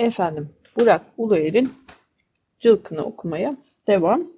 Efendim, 0.00 0.50
Burak 0.76 1.02
Uluer'in 1.18 1.74
Cılkını 2.60 3.04
okumaya 3.04 3.56
devam. 3.86 4.32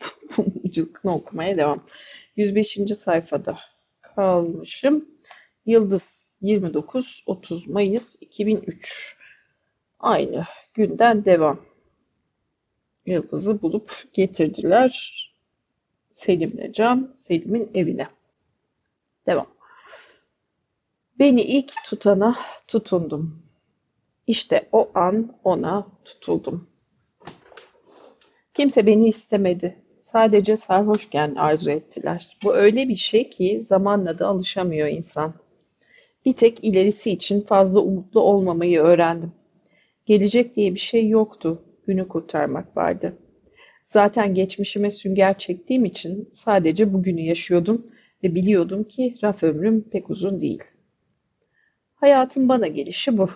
Cılkını 0.70 1.14
okumaya 1.14 1.56
devam. 1.56 1.84
105. 2.36 2.78
sayfada 2.98 3.58
kalmışım. 4.00 5.08
Yıldız 5.66 6.38
29-30 6.42 7.72
Mayıs 7.72 8.16
2003. 8.20 9.16
Aynı 10.00 10.44
günden 10.74 11.24
devam. 11.24 11.60
Yıldız'ı 13.06 13.62
bulup 13.62 14.02
getirdiler. 14.12 15.24
Selim'le 16.10 16.72
Can, 16.72 17.12
Selim'in 17.14 17.70
evine. 17.74 18.08
Devam. 19.26 19.46
Beni 21.18 21.42
ilk 21.42 21.72
tutana 21.84 22.38
tutundum. 22.66 23.47
İşte 24.28 24.68
o 24.72 24.90
an 24.94 25.34
ona 25.44 25.86
tutuldum. 26.04 26.68
Kimse 28.54 28.86
beni 28.86 29.08
istemedi. 29.08 29.76
Sadece 30.00 30.56
sarhoşken 30.56 31.34
arzu 31.34 31.70
ettiler. 31.70 32.36
Bu 32.44 32.54
öyle 32.54 32.88
bir 32.88 32.96
şey 32.96 33.30
ki 33.30 33.60
zamanla 33.60 34.18
da 34.18 34.26
alışamıyor 34.26 34.88
insan. 34.88 35.34
Bir 36.24 36.32
tek 36.32 36.64
ilerisi 36.64 37.10
için 37.10 37.40
fazla 37.40 37.80
umutlu 37.80 38.20
olmamayı 38.20 38.80
öğrendim. 38.80 39.32
Gelecek 40.06 40.56
diye 40.56 40.74
bir 40.74 40.80
şey 40.80 41.08
yoktu. 41.08 41.62
Günü 41.86 42.08
kurtarmak 42.08 42.76
vardı. 42.76 43.18
Zaten 43.84 44.34
geçmişime 44.34 44.90
sünger 44.90 45.38
çektiğim 45.38 45.84
için 45.84 46.30
sadece 46.32 46.92
bugünü 46.92 47.20
yaşıyordum 47.20 47.86
ve 48.24 48.34
biliyordum 48.34 48.84
ki 48.84 49.14
raf 49.22 49.42
ömrüm 49.42 49.82
pek 49.90 50.10
uzun 50.10 50.40
değil. 50.40 50.62
Hayatın 51.94 52.48
bana 52.48 52.66
gelişi 52.66 53.18
bu. 53.18 53.28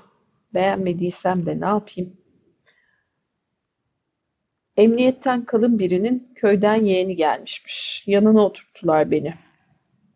Beğenmediysem 0.55 1.47
de 1.47 1.61
ne 1.61 1.67
yapayım? 1.67 2.17
Emniyetten 4.77 5.45
kalın 5.45 5.79
birinin 5.79 6.33
köyden 6.35 6.75
yeğeni 6.75 7.17
gelmişmiş. 7.17 8.05
Yanına 8.07 8.47
oturttular 8.47 9.11
beni. 9.11 9.35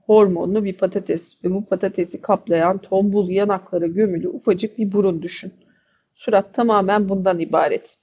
Hormonlu 0.06 0.65
bir 0.65 0.77
patates 0.77 1.45
ve 1.45 1.51
bu 1.51 1.67
patatesi 1.67 2.20
kaplayan 2.20 2.78
tombul 2.78 3.31
yanaklara 3.31 3.87
gömülü 3.87 4.28
ufacık 4.28 4.78
bir 4.78 4.93
burun 4.93 5.23
düşün. 5.23 5.53
Surat 6.15 6.55
tamamen 6.55 7.09
bundan 7.09 7.39
ibaret. 7.39 7.98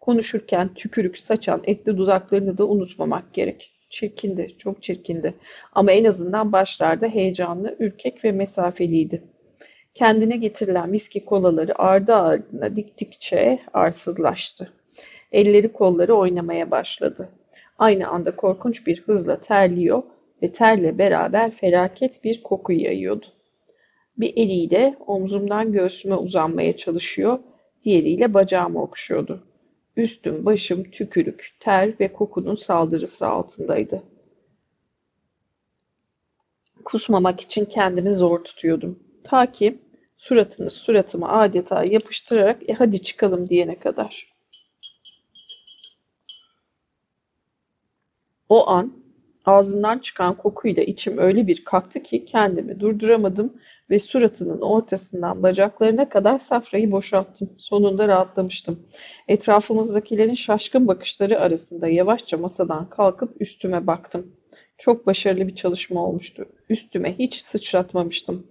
Konuşurken 0.00 0.74
tükürük 0.74 1.18
saçan 1.18 1.60
etli 1.64 1.96
dudaklarını 1.96 2.58
da 2.58 2.68
unutmamak 2.68 3.34
gerek. 3.34 3.72
Çirkindi, 3.90 4.54
çok 4.58 4.82
çirkindi. 4.82 5.34
Ama 5.72 5.92
en 5.92 6.04
azından 6.04 6.52
başlarda 6.52 7.06
heyecanlı, 7.06 7.76
ürkek 7.78 8.24
ve 8.24 8.32
mesafeliydi. 8.32 9.31
Kendine 9.94 10.36
getirilen 10.36 10.92
viski 10.92 11.24
kolaları 11.24 11.78
ardı 11.78 12.14
ardına 12.14 12.76
diktikçe 12.76 13.58
arsızlaştı. 13.72 14.72
Elleri 15.32 15.72
kolları 15.72 16.14
oynamaya 16.14 16.70
başladı. 16.70 17.28
Aynı 17.78 18.08
anda 18.08 18.36
korkunç 18.36 18.86
bir 18.86 19.02
hızla 19.02 19.40
terliyor 19.40 20.02
ve 20.42 20.52
terle 20.52 20.98
beraber 20.98 21.50
felaket 21.50 22.24
bir 22.24 22.42
koku 22.42 22.72
yayıyordu. 22.72 23.26
Bir 24.16 24.32
eliyle 24.36 24.96
omzumdan 25.06 25.72
göğsüme 25.72 26.14
uzanmaya 26.14 26.76
çalışıyor, 26.76 27.38
diğeriyle 27.84 28.34
bacağımı 28.34 28.82
okşuyordu. 28.82 29.46
Üstüm, 29.96 30.44
başım 30.46 30.90
tükürük, 30.90 31.56
ter 31.60 31.94
ve 32.00 32.12
kokunun 32.12 32.54
saldırısı 32.54 33.26
altındaydı. 33.26 34.02
Kusmamak 36.84 37.40
için 37.40 37.64
kendimi 37.64 38.14
zor 38.14 38.44
tutuyordum. 38.44 39.11
Ta 39.24 39.52
ki 39.52 39.78
suratını 40.16 40.70
suratıma 40.70 41.28
adeta 41.28 41.84
yapıştırarak 41.90 42.70
e 42.70 42.72
hadi 42.72 43.02
çıkalım 43.02 43.48
diyene 43.48 43.78
kadar. 43.78 44.32
O 48.48 48.68
an 48.68 48.92
ağzından 49.44 49.98
çıkan 49.98 50.36
kokuyla 50.36 50.82
içim 50.82 51.18
öyle 51.18 51.46
bir 51.46 51.64
kalktı 51.64 52.02
ki 52.02 52.24
kendimi 52.24 52.80
durduramadım 52.80 53.52
ve 53.90 53.98
suratının 53.98 54.60
ortasından 54.60 55.42
bacaklarına 55.42 56.08
kadar 56.08 56.38
safrayı 56.38 56.90
boşalttım. 56.90 57.50
Sonunda 57.58 58.08
rahatlamıştım. 58.08 58.86
Etrafımızdakilerin 59.28 60.34
şaşkın 60.34 60.88
bakışları 60.88 61.40
arasında 61.40 61.88
yavaşça 61.88 62.36
masadan 62.36 62.90
kalkıp 62.90 63.40
üstüme 63.40 63.86
baktım. 63.86 64.36
Çok 64.82 65.06
başarılı 65.06 65.48
bir 65.48 65.54
çalışma 65.54 66.06
olmuştu. 66.06 66.46
Üstüme 66.68 67.18
hiç 67.18 67.42
sıçratmamıştım. 67.42 68.46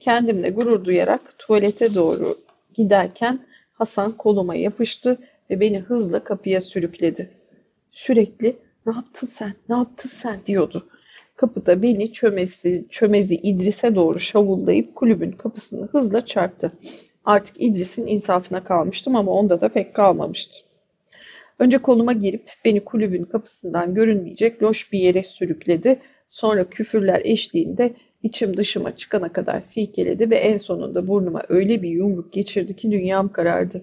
Kendimle 0.00 0.50
gurur 0.50 0.84
duyarak 0.84 1.38
tuvalete 1.38 1.94
doğru 1.94 2.36
giderken 2.74 3.46
Hasan 3.72 4.12
koluma 4.12 4.54
yapıştı 4.54 5.18
ve 5.50 5.60
beni 5.60 5.78
hızla 5.80 6.24
kapıya 6.24 6.60
sürükledi. 6.60 7.30
Sürekli 7.90 8.56
ne 8.86 8.94
yaptın 8.96 9.26
sen, 9.26 9.54
ne 9.68 9.76
yaptın 9.76 10.08
sen 10.08 10.40
diyordu. 10.46 10.86
Kapıda 11.36 11.82
beni 11.82 12.12
çömezi, 12.12 12.86
çömezi 12.90 13.34
İdris'e 13.34 13.94
doğru 13.94 14.20
şavullayıp 14.20 14.94
kulübün 14.94 15.32
kapısını 15.32 15.86
hızla 15.86 16.26
çarptı. 16.26 16.72
Artık 17.24 17.56
İdris'in 17.58 18.06
insafına 18.06 18.64
kalmıştım 18.64 19.16
ama 19.16 19.32
onda 19.32 19.60
da 19.60 19.68
pek 19.68 19.94
kalmamıştı. 19.94 20.58
Önce 21.58 21.78
koluma 21.78 22.12
girip 22.12 22.50
beni 22.64 22.84
kulübün 22.84 23.24
kapısından 23.24 23.94
görünmeyecek 23.94 24.62
loş 24.62 24.92
bir 24.92 24.98
yere 24.98 25.22
sürükledi. 25.22 25.98
Sonra 26.28 26.70
küfürler 26.70 27.20
eşliğinde 27.24 27.94
içim 28.22 28.56
dışıma 28.56 28.96
çıkana 28.96 29.32
kadar 29.32 29.60
silkeledi 29.60 30.30
ve 30.30 30.36
en 30.36 30.56
sonunda 30.56 31.08
burnuma 31.08 31.42
öyle 31.48 31.82
bir 31.82 31.90
yumruk 31.90 32.32
geçirdi 32.32 32.76
ki 32.76 32.90
dünyam 32.90 33.32
karardı. 33.32 33.82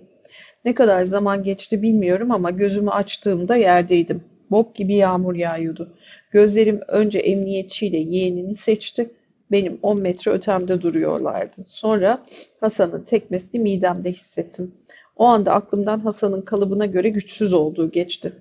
Ne 0.65 0.75
kadar 0.75 1.03
zaman 1.03 1.43
geçti 1.43 1.81
bilmiyorum 1.81 2.31
ama 2.31 2.51
gözümü 2.51 2.89
açtığımda 2.89 3.55
yerdeydim. 3.55 4.23
Bok 4.51 4.75
gibi 4.75 4.95
yağmur 4.95 5.35
yağıyordu. 5.35 5.93
Gözlerim 6.31 6.81
önce 6.87 7.19
emniyetçiyle 7.19 7.97
yeğenini 7.97 8.55
seçti. 8.55 9.09
Benim 9.51 9.79
10 9.81 10.01
metre 10.01 10.31
ötemde 10.31 10.81
duruyorlardı. 10.81 11.63
Sonra 11.63 12.25
Hasan'ın 12.59 13.03
tekmesini 13.03 13.61
midemde 13.61 14.11
hissettim. 14.11 14.71
O 15.15 15.25
anda 15.25 15.53
aklımdan 15.53 15.99
Hasan'ın 15.99 16.41
kalıbına 16.41 16.85
göre 16.85 17.09
güçsüz 17.09 17.53
olduğu 17.53 17.91
geçti. 17.91 18.33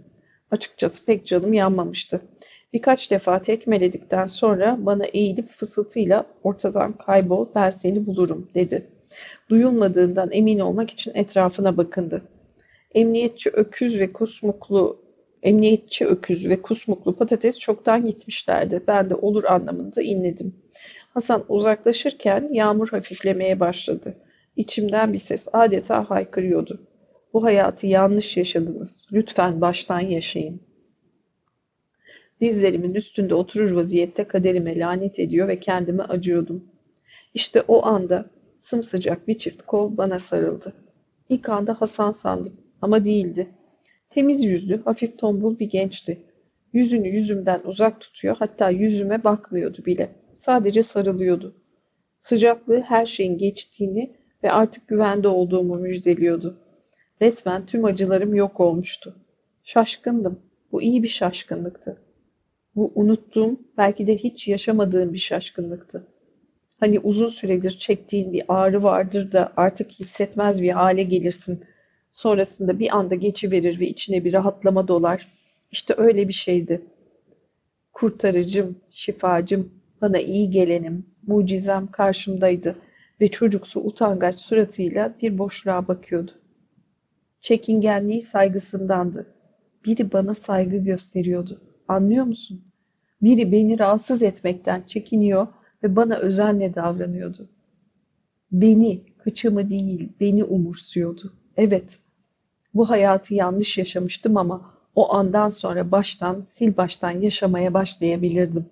Açıkçası 0.50 1.04
pek 1.04 1.26
canım 1.26 1.52
yanmamıştı. 1.52 2.20
Birkaç 2.72 3.10
defa 3.10 3.42
tekmeledikten 3.42 4.26
sonra 4.26 4.76
bana 4.80 5.04
eğilip 5.04 5.50
fısıltıyla 5.50 6.26
ortadan 6.42 6.92
kaybol 6.92 7.46
ben 7.54 7.70
seni 7.70 8.06
bulurum 8.06 8.50
dedi. 8.54 8.86
Duyulmadığından 9.48 10.28
emin 10.32 10.58
olmak 10.58 10.90
için 10.90 11.12
etrafına 11.14 11.76
bakındı. 11.76 12.22
Emniyetçi 12.94 13.50
öküz 13.50 13.98
ve 13.98 14.12
kusmuklu 14.12 15.02
Emniyetçi 15.42 16.06
öküz 16.06 16.48
ve 16.48 16.62
kusmuklu 16.62 17.16
patates 17.16 17.58
çoktan 17.58 18.06
gitmişlerdi. 18.06 18.82
Ben 18.88 19.10
de 19.10 19.14
olur 19.14 19.44
anlamında 19.44 20.02
inledim. 20.02 20.54
Hasan 21.14 21.44
uzaklaşırken 21.48 22.48
yağmur 22.52 22.88
hafiflemeye 22.88 23.60
başladı. 23.60 24.14
İçimden 24.56 25.12
bir 25.12 25.18
ses 25.18 25.48
adeta 25.52 26.10
haykırıyordu. 26.10 26.86
Bu 27.32 27.44
hayatı 27.44 27.86
yanlış 27.86 28.36
yaşadınız. 28.36 29.02
Lütfen 29.12 29.60
baştan 29.60 30.00
yaşayın. 30.00 30.60
Dizlerimin 32.40 32.94
üstünde 32.94 33.34
oturur 33.34 33.70
vaziyette 33.70 34.24
kaderime 34.24 34.78
lanet 34.78 35.18
ediyor 35.18 35.48
ve 35.48 35.60
kendime 35.60 36.02
acıyordum. 36.02 36.64
İşte 37.34 37.62
o 37.68 37.86
anda 37.86 38.30
sımsıcak 38.58 39.28
bir 39.28 39.38
çift 39.38 39.62
kol 39.62 39.96
bana 39.96 40.18
sarıldı. 40.18 40.72
İlk 41.28 41.48
anda 41.48 41.80
Hasan 41.80 42.12
sandım 42.12 42.56
ama 42.82 43.04
değildi. 43.04 43.48
Temiz 44.10 44.44
yüzlü, 44.44 44.82
hafif 44.82 45.18
tombul 45.18 45.58
bir 45.58 45.70
gençti. 45.70 46.22
Yüzünü 46.72 47.08
yüzümden 47.08 47.60
uzak 47.64 48.00
tutuyor, 48.00 48.36
hatta 48.38 48.70
yüzüme 48.70 49.24
bakmıyordu 49.24 49.84
bile. 49.84 50.10
Sadece 50.34 50.82
sarılıyordu. 50.82 51.54
Sıcaklığı 52.20 52.80
her 52.80 53.06
şeyin 53.06 53.38
geçtiğini 53.38 54.16
ve 54.44 54.52
artık 54.52 54.88
güvende 54.88 55.28
olduğumu 55.28 55.76
müjdeliyordu. 55.76 56.58
Resmen 57.22 57.66
tüm 57.66 57.84
acılarım 57.84 58.34
yok 58.34 58.60
olmuştu. 58.60 59.16
Şaşkındım. 59.64 60.40
Bu 60.72 60.82
iyi 60.82 61.02
bir 61.02 61.08
şaşkınlıktı. 61.08 61.96
Bu 62.76 62.92
unuttuğum, 62.94 63.60
belki 63.78 64.06
de 64.06 64.16
hiç 64.16 64.48
yaşamadığım 64.48 65.12
bir 65.12 65.18
şaşkınlıktı. 65.18 66.06
Hani 66.80 66.98
uzun 66.98 67.28
süredir 67.28 67.70
çektiğin 67.70 68.32
bir 68.32 68.42
ağrı 68.48 68.82
vardır 68.82 69.32
da 69.32 69.52
artık 69.56 69.90
hissetmez 69.90 70.62
bir 70.62 70.70
hale 70.70 71.02
gelirsin. 71.02 71.64
Sonrasında 72.10 72.78
bir 72.78 72.96
anda 72.96 73.14
geçiverir 73.14 73.80
ve 73.80 73.88
içine 73.88 74.24
bir 74.24 74.32
rahatlama 74.32 74.88
dolar. 74.88 75.28
İşte 75.72 75.94
öyle 75.96 76.28
bir 76.28 76.32
şeydi. 76.32 76.82
Kurtarıcım, 77.92 78.76
şifacım, 78.90 79.72
bana 80.00 80.18
iyi 80.18 80.50
gelenim, 80.50 81.06
mucizem 81.26 81.86
karşımdaydı 81.86 82.76
ve 83.22 83.28
çocuksu 83.28 83.80
utangaç 83.80 84.40
suratıyla 84.40 85.14
bir 85.22 85.38
boşluğa 85.38 85.88
bakıyordu. 85.88 86.32
Çekingenliği 87.40 88.22
saygısındandı. 88.22 89.26
Biri 89.84 90.12
bana 90.12 90.34
saygı 90.34 90.76
gösteriyordu. 90.76 91.60
Anlıyor 91.88 92.24
musun? 92.24 92.64
Biri 93.22 93.52
beni 93.52 93.78
rahatsız 93.78 94.22
etmekten 94.22 94.82
çekiniyor 94.86 95.46
ve 95.82 95.96
bana 95.96 96.16
özenle 96.16 96.74
davranıyordu. 96.74 97.48
Beni, 98.52 99.02
Kıçımı 99.18 99.70
değil, 99.70 100.08
beni 100.20 100.44
umursuyordu. 100.44 101.32
Evet, 101.56 101.98
bu 102.74 102.90
hayatı 102.90 103.34
yanlış 103.34 103.78
yaşamıştım 103.78 104.36
ama 104.36 104.74
o 104.94 105.14
andan 105.14 105.48
sonra 105.48 105.90
baştan, 105.90 106.40
sil 106.52 106.72
baştan 106.76 107.10
yaşamaya 107.10 107.74
başlayabilirdim. 107.74 108.66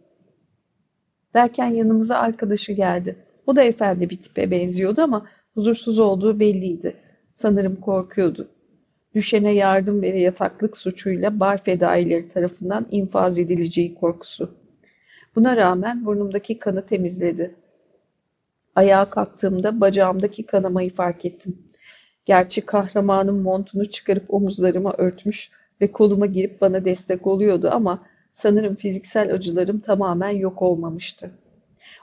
Derken 1.34 1.66
yanımıza 1.66 2.16
arkadaşı 2.16 2.72
geldi. 2.72 3.16
O 3.50 3.56
da 3.56 3.62
efendi 3.62 4.10
bir 4.10 4.16
tipe 4.16 4.50
benziyordu 4.50 5.02
ama 5.02 5.26
huzursuz 5.54 5.98
olduğu 5.98 6.40
belliydi. 6.40 6.96
Sanırım 7.32 7.76
korkuyordu. 7.76 8.48
Düşene 9.14 9.52
yardım 9.54 10.02
ve 10.02 10.08
yataklık 10.08 10.76
suçuyla 10.76 11.40
bar 11.40 11.64
fedaileri 11.64 12.28
tarafından 12.28 12.86
infaz 12.90 13.38
edileceği 13.38 13.94
korkusu. 13.94 14.54
Buna 15.36 15.56
rağmen 15.56 16.04
burnumdaki 16.04 16.58
kanı 16.58 16.86
temizledi. 16.86 17.54
Ayağa 18.74 19.10
kalktığımda 19.10 19.80
bacağımdaki 19.80 20.46
kanamayı 20.46 20.94
fark 20.94 21.24
ettim. 21.24 21.58
Gerçi 22.24 22.60
kahramanın 22.60 23.42
montunu 23.42 23.90
çıkarıp 23.90 24.34
omuzlarıma 24.34 24.94
örtmüş 24.98 25.50
ve 25.80 25.92
koluma 25.92 26.26
girip 26.26 26.60
bana 26.60 26.84
destek 26.84 27.26
oluyordu 27.26 27.68
ama 27.72 28.06
sanırım 28.32 28.74
fiziksel 28.74 29.34
acılarım 29.34 29.80
tamamen 29.80 30.30
yok 30.30 30.62
olmamıştı. 30.62 31.30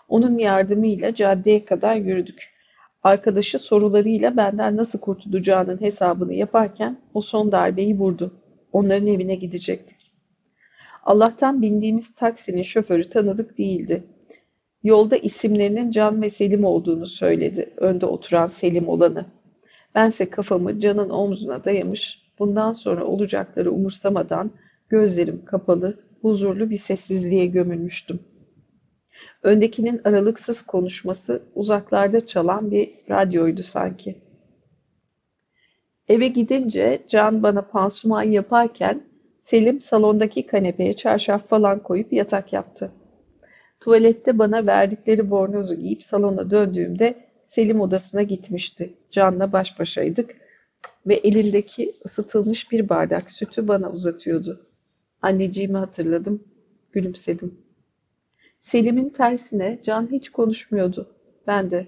Onun 0.07 0.37
yardımıyla 0.37 1.15
caddeye 1.15 1.65
kadar 1.65 1.95
yürüdük. 1.95 2.49
Arkadaşı 3.03 3.59
sorularıyla 3.59 4.37
benden 4.37 4.77
nasıl 4.77 4.99
kurtulacağının 4.99 5.81
hesabını 5.81 6.33
yaparken 6.33 6.97
o 7.13 7.21
son 7.21 7.51
darbeyi 7.51 7.95
vurdu. 7.95 8.33
Onların 8.71 9.07
evine 9.07 9.35
gidecektik. 9.35 10.11
Allah'tan 11.03 11.61
bindiğimiz 11.61 12.15
taksinin 12.15 12.63
şoförü 12.63 13.09
tanıdık 13.09 13.57
değildi. 13.57 14.03
Yolda 14.83 15.17
isimlerinin 15.17 15.91
Can 15.91 16.21
ve 16.21 16.29
Selim 16.29 16.65
olduğunu 16.65 17.07
söyledi, 17.07 17.73
önde 17.77 18.05
oturan 18.05 18.45
Selim 18.45 18.87
olanı. 18.87 19.25
Bense 19.95 20.29
kafamı 20.29 20.79
Can'ın 20.79 21.09
omzuna 21.09 21.65
dayamış, 21.65 22.21
bundan 22.39 22.73
sonra 22.73 23.05
olacakları 23.05 23.71
umursamadan 23.71 24.51
gözlerim 24.89 25.45
kapalı, 25.45 25.99
huzurlu 26.21 26.69
bir 26.69 26.77
sessizliğe 26.77 27.45
gömülmüştüm. 27.45 28.19
Öndekinin 29.47 30.01
aralıksız 30.03 30.61
konuşması 30.61 31.41
uzaklarda 31.55 32.27
çalan 32.27 32.71
bir 32.71 32.89
radyoydu 33.09 33.63
sanki. 33.63 34.15
Eve 36.07 36.27
gidince 36.27 37.03
Can 37.09 37.43
bana 37.43 37.61
pansuman 37.61 38.23
yaparken 38.23 39.01
Selim 39.39 39.81
salondaki 39.81 40.45
kanepeye 40.45 40.93
çarşaf 40.93 41.49
falan 41.49 41.83
koyup 41.83 42.13
yatak 42.13 42.53
yaptı. 42.53 42.91
Tuvalette 43.79 44.39
bana 44.39 44.65
verdikleri 44.65 45.29
bornozu 45.29 45.75
giyip 45.75 46.03
salona 46.03 46.51
döndüğümde 46.51 47.15
Selim 47.45 47.81
odasına 47.81 48.23
gitmişti. 48.23 48.93
Can'la 49.11 49.51
baş 49.51 49.79
başaydık 49.79 50.35
ve 51.07 51.15
elindeki 51.15 51.91
ısıtılmış 52.05 52.71
bir 52.71 52.89
bardak 52.89 53.31
sütü 53.31 53.67
bana 53.67 53.91
uzatıyordu. 53.91 54.65
Anneciğimi 55.21 55.77
hatırladım, 55.77 56.43
gülümsedim. 56.91 57.66
Selim'in 58.59 59.09
tersine 59.09 59.79
Can 59.83 60.11
hiç 60.11 60.29
konuşmuyordu. 60.29 61.15
Ben 61.47 61.71
de. 61.71 61.87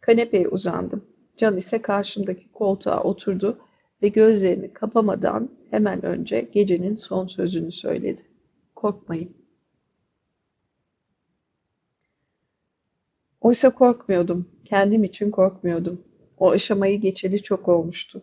Kanepeye 0.00 0.48
uzandım. 0.48 1.04
Can 1.36 1.56
ise 1.56 1.82
karşımdaki 1.82 2.52
koltuğa 2.52 3.02
oturdu 3.02 3.58
ve 4.02 4.08
gözlerini 4.08 4.72
kapamadan 4.72 5.50
hemen 5.70 6.04
önce 6.04 6.40
gecenin 6.52 6.94
son 6.94 7.26
sözünü 7.26 7.72
söyledi. 7.72 8.22
Korkmayın. 8.74 9.36
Oysa 13.40 13.70
korkmuyordum. 13.70 14.48
Kendim 14.64 15.04
için 15.04 15.30
korkmuyordum. 15.30 16.04
O 16.38 16.50
aşamayı 16.50 17.00
geçeli 17.00 17.42
çok 17.42 17.68
olmuştu. 17.68 18.22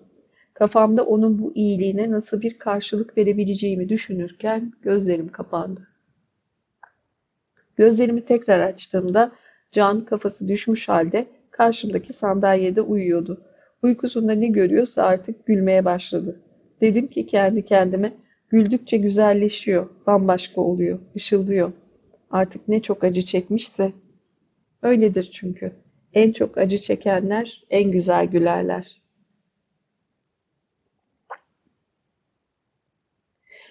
Kafamda 0.53 1.03
onun 1.05 1.39
bu 1.39 1.51
iyiliğine 1.55 2.11
nasıl 2.11 2.41
bir 2.41 2.59
karşılık 2.59 3.17
verebileceğimi 3.17 3.89
düşünürken 3.89 4.73
gözlerim 4.81 5.27
kapandı. 5.31 5.92
Gözlerimi 7.77 8.25
tekrar 8.25 8.59
açtığımda 8.59 9.31
Can 9.71 10.05
kafası 10.05 10.47
düşmüş 10.47 10.89
halde 10.89 11.25
karşımdaki 11.51 12.13
sandalyede 12.13 12.81
uyuyordu. 12.81 13.41
Uykusunda 13.83 14.33
ne 14.33 14.47
görüyorsa 14.47 15.03
artık 15.03 15.45
gülmeye 15.45 15.85
başladı. 15.85 16.39
Dedim 16.81 17.07
ki 17.07 17.25
kendi 17.25 17.65
kendime 17.65 18.13
güldükçe 18.49 18.97
güzelleşiyor, 18.97 19.89
bambaşka 20.07 20.61
oluyor, 20.61 20.99
ışıldıyor. 21.15 21.71
Artık 22.31 22.67
ne 22.67 22.81
çok 22.81 23.03
acı 23.03 23.21
çekmişse. 23.21 23.91
Öyledir 24.81 25.29
çünkü. 25.33 25.71
En 26.13 26.31
çok 26.31 26.57
acı 26.57 26.77
çekenler 26.77 27.63
en 27.69 27.91
güzel 27.91 28.25
gülerler. 28.25 29.01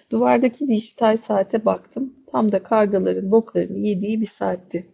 Duvardaki 0.09 0.67
dijital 0.67 1.17
saate 1.17 1.65
baktım. 1.65 2.13
Tam 2.33 2.51
da 2.51 2.63
kargaların 2.63 3.31
boklarını 3.31 3.79
yediği 3.79 4.21
bir 4.21 4.25
saatti. 4.25 4.87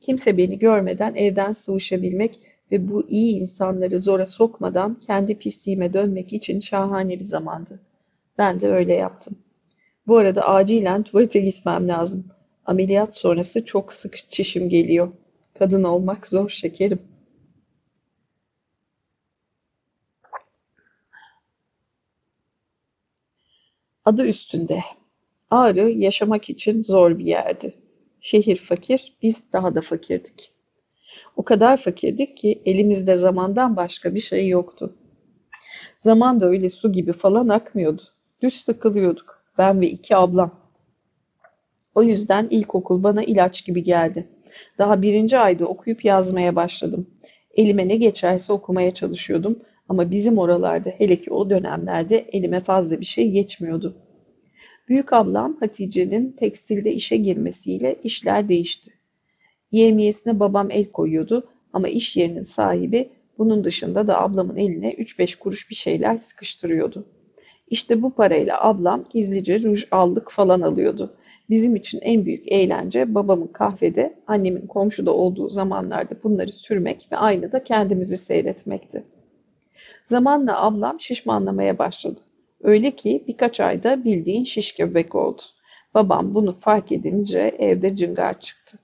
Kimse 0.00 0.36
beni 0.36 0.58
görmeden 0.58 1.14
evden 1.14 1.52
sıvışabilmek 1.52 2.40
ve 2.72 2.88
bu 2.88 3.08
iyi 3.08 3.40
insanları 3.40 4.00
zora 4.00 4.26
sokmadan 4.26 5.00
kendi 5.06 5.38
pisliğime 5.38 5.92
dönmek 5.92 6.32
için 6.32 6.60
şahane 6.60 7.18
bir 7.18 7.24
zamandı. 7.24 7.80
Ben 8.38 8.60
de 8.60 8.68
öyle 8.68 8.94
yaptım. 8.94 9.38
Bu 10.06 10.18
arada 10.18 10.48
acilen 10.48 11.02
tuvalete 11.02 11.40
gitmem 11.40 11.88
lazım. 11.88 12.24
Ameliyat 12.66 13.16
sonrası 13.16 13.64
çok 13.64 13.92
sık 13.92 14.30
çişim 14.30 14.68
geliyor. 14.68 15.12
Kadın 15.58 15.84
olmak 15.84 16.28
zor 16.28 16.48
şekerim. 16.48 17.00
Adı 24.04 24.26
üstünde. 24.26 24.80
Ağrı 25.50 25.90
yaşamak 25.90 26.50
için 26.50 26.82
zor 26.82 27.18
bir 27.18 27.24
yerdi. 27.24 27.74
Şehir 28.20 28.56
fakir, 28.56 29.16
biz 29.22 29.52
daha 29.52 29.74
da 29.74 29.80
fakirdik. 29.80 30.52
O 31.36 31.42
kadar 31.42 31.76
fakirdik 31.76 32.36
ki 32.36 32.62
elimizde 32.64 33.16
zamandan 33.16 33.76
başka 33.76 34.14
bir 34.14 34.20
şey 34.20 34.48
yoktu. 34.48 34.96
Zaman 36.00 36.40
da 36.40 36.46
öyle 36.46 36.68
su 36.68 36.92
gibi 36.92 37.12
falan 37.12 37.48
akmıyordu. 37.48 38.02
Düş 38.42 38.54
sıkılıyorduk. 38.54 39.42
Ben 39.58 39.80
ve 39.80 39.90
iki 39.90 40.16
ablam. 40.16 40.60
O 41.94 42.02
yüzden 42.02 42.46
ilkokul 42.50 43.02
bana 43.02 43.22
ilaç 43.22 43.64
gibi 43.64 43.82
geldi. 43.82 44.28
Daha 44.78 45.02
birinci 45.02 45.38
ayda 45.38 45.66
okuyup 45.66 46.04
yazmaya 46.04 46.56
başladım. 46.56 47.10
Elime 47.54 47.88
ne 47.88 47.96
geçerse 47.96 48.52
okumaya 48.52 48.94
çalışıyordum 48.94 49.62
ama 49.88 50.10
bizim 50.10 50.38
oralarda 50.38 50.90
hele 50.90 51.20
ki 51.20 51.32
o 51.32 51.50
dönemlerde 51.50 52.18
elime 52.18 52.60
fazla 52.60 53.00
bir 53.00 53.06
şey 53.06 53.30
geçmiyordu. 53.30 54.05
Büyük 54.88 55.12
ablam 55.12 55.56
Hatice'nin 55.60 56.32
tekstilde 56.32 56.92
işe 56.92 57.16
girmesiyle 57.16 57.96
işler 58.04 58.48
değişti. 58.48 58.90
Yevmiyesine 59.72 60.40
babam 60.40 60.70
el 60.70 60.90
koyuyordu 60.90 61.48
ama 61.72 61.88
iş 61.88 62.16
yerinin 62.16 62.42
sahibi 62.42 63.08
bunun 63.38 63.64
dışında 63.64 64.06
da 64.06 64.20
ablamın 64.20 64.56
eline 64.56 64.92
3-5 64.92 65.38
kuruş 65.38 65.70
bir 65.70 65.74
şeyler 65.74 66.18
sıkıştırıyordu. 66.18 67.06
İşte 67.68 68.02
bu 68.02 68.14
parayla 68.14 68.64
ablam 68.64 69.04
gizlice 69.12 69.62
ruj 69.62 69.84
aldık 69.90 70.30
falan 70.30 70.60
alıyordu. 70.60 71.16
Bizim 71.50 71.76
için 71.76 72.00
en 72.02 72.24
büyük 72.24 72.52
eğlence 72.52 73.14
babamın 73.14 73.46
kahvede, 73.46 74.14
annemin 74.26 74.66
komşuda 74.66 75.14
olduğu 75.14 75.48
zamanlarda 75.48 76.14
bunları 76.24 76.52
sürmek 76.52 77.08
ve 77.12 77.16
aynada 77.16 77.64
kendimizi 77.64 78.16
seyretmekti. 78.16 79.04
Zamanla 80.04 80.62
ablam 80.62 81.00
şişmanlamaya 81.00 81.78
başladı. 81.78 82.20
Öyle 82.62 82.90
ki 82.90 83.24
birkaç 83.28 83.60
ayda 83.60 84.04
bildiğin 84.04 84.44
şiş 84.44 84.74
göbek 84.74 85.14
oldu. 85.14 85.42
Babam 85.94 86.34
bunu 86.34 86.52
fark 86.52 86.92
edince 86.92 87.56
evde 87.58 87.96
cıngar 87.96 88.40
çıktı. 88.40 88.78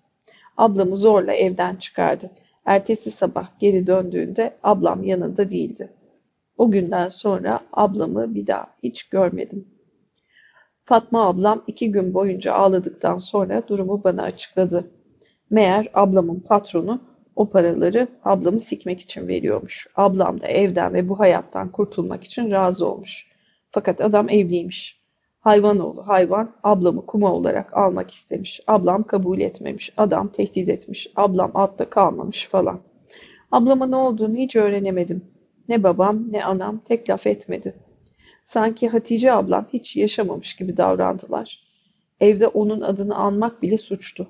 Ablamı 0.56 0.96
zorla 0.96 1.32
evden 1.32 1.76
çıkardı. 1.76 2.30
Ertesi 2.64 3.10
sabah 3.10 3.48
geri 3.58 3.86
döndüğünde 3.86 4.56
ablam 4.62 5.04
yanında 5.04 5.50
değildi. 5.50 5.92
O 6.58 6.70
günden 6.70 7.08
sonra 7.08 7.60
ablamı 7.72 8.34
bir 8.34 8.46
daha 8.46 8.66
hiç 8.82 9.02
görmedim. 9.02 9.68
Fatma 10.84 11.26
ablam 11.28 11.62
iki 11.66 11.92
gün 11.92 12.14
boyunca 12.14 12.52
ağladıktan 12.54 13.18
sonra 13.18 13.68
durumu 13.68 14.04
bana 14.04 14.22
açıkladı. 14.22 14.90
Meğer 15.50 15.88
ablamın 15.94 16.40
patronu 16.40 17.00
o 17.36 17.50
paraları 17.50 18.08
ablamı 18.24 18.60
sikmek 18.60 19.00
için 19.00 19.28
veriyormuş. 19.28 19.86
Ablam 19.96 20.40
da 20.40 20.46
evden 20.46 20.94
ve 20.94 21.08
bu 21.08 21.18
hayattan 21.18 21.72
kurtulmak 21.72 22.24
için 22.24 22.50
razı 22.50 22.86
olmuş. 22.86 23.31
Fakat 23.72 24.00
adam 24.00 24.28
evliymiş. 24.28 25.02
Hayvan 25.40 25.78
oğlu 25.78 26.08
hayvan 26.08 26.54
ablamı 26.62 27.06
kuma 27.06 27.32
olarak 27.32 27.76
almak 27.76 28.10
istemiş. 28.10 28.60
Ablam 28.66 29.02
kabul 29.02 29.40
etmemiş. 29.40 29.92
Adam 29.96 30.28
tehdit 30.28 30.68
etmiş. 30.68 31.10
Ablam 31.16 31.50
altta 31.54 31.90
kalmamış 31.90 32.48
falan. 32.48 32.80
Ablama 33.52 33.86
ne 33.86 33.96
olduğunu 33.96 34.36
hiç 34.36 34.56
öğrenemedim. 34.56 35.24
Ne 35.68 35.82
babam 35.82 36.32
ne 36.32 36.44
anam 36.44 36.78
tek 36.78 37.10
laf 37.10 37.26
etmedi. 37.26 37.74
Sanki 38.42 38.88
Hatice 38.88 39.32
ablam 39.32 39.66
hiç 39.72 39.96
yaşamamış 39.96 40.56
gibi 40.56 40.76
davrandılar. 40.76 41.62
Evde 42.20 42.46
onun 42.46 42.80
adını 42.80 43.14
anmak 43.14 43.62
bile 43.62 43.78
suçtu. 43.78 44.28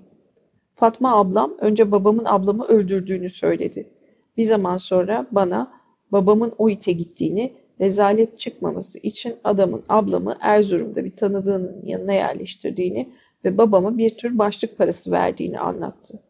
Fatma 0.74 1.16
ablam 1.16 1.54
önce 1.60 1.92
babamın 1.92 2.24
ablamı 2.24 2.64
öldürdüğünü 2.64 3.30
söyledi. 3.30 3.90
Bir 4.36 4.44
zaman 4.44 4.76
sonra 4.76 5.26
bana 5.30 5.72
babamın 6.12 6.52
o 6.58 6.70
ite 6.70 6.92
gittiğini, 6.92 7.52
rezalet 7.80 8.38
çıkmaması 8.38 8.98
için 8.98 9.36
adamın 9.44 9.82
ablamı 9.88 10.36
Erzurum'da 10.40 11.04
bir 11.04 11.16
tanıdığının 11.16 11.82
yanına 11.84 12.12
yerleştirdiğini 12.12 13.08
ve 13.44 13.58
babama 13.58 13.98
bir 13.98 14.10
tür 14.10 14.38
başlık 14.38 14.78
parası 14.78 15.10
verdiğini 15.10 15.60
anlattı. 15.60 16.20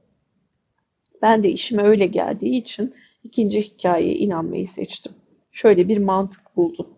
Ben 1.22 1.42
de 1.42 1.50
işime 1.50 1.82
öyle 1.82 2.06
geldiği 2.06 2.56
için 2.56 2.94
ikinci 3.24 3.62
hikayeye 3.62 4.14
inanmayı 4.14 4.68
seçtim. 4.68 5.12
Şöyle 5.52 5.88
bir 5.88 5.98
mantık 5.98 6.56
buldum. 6.56 6.88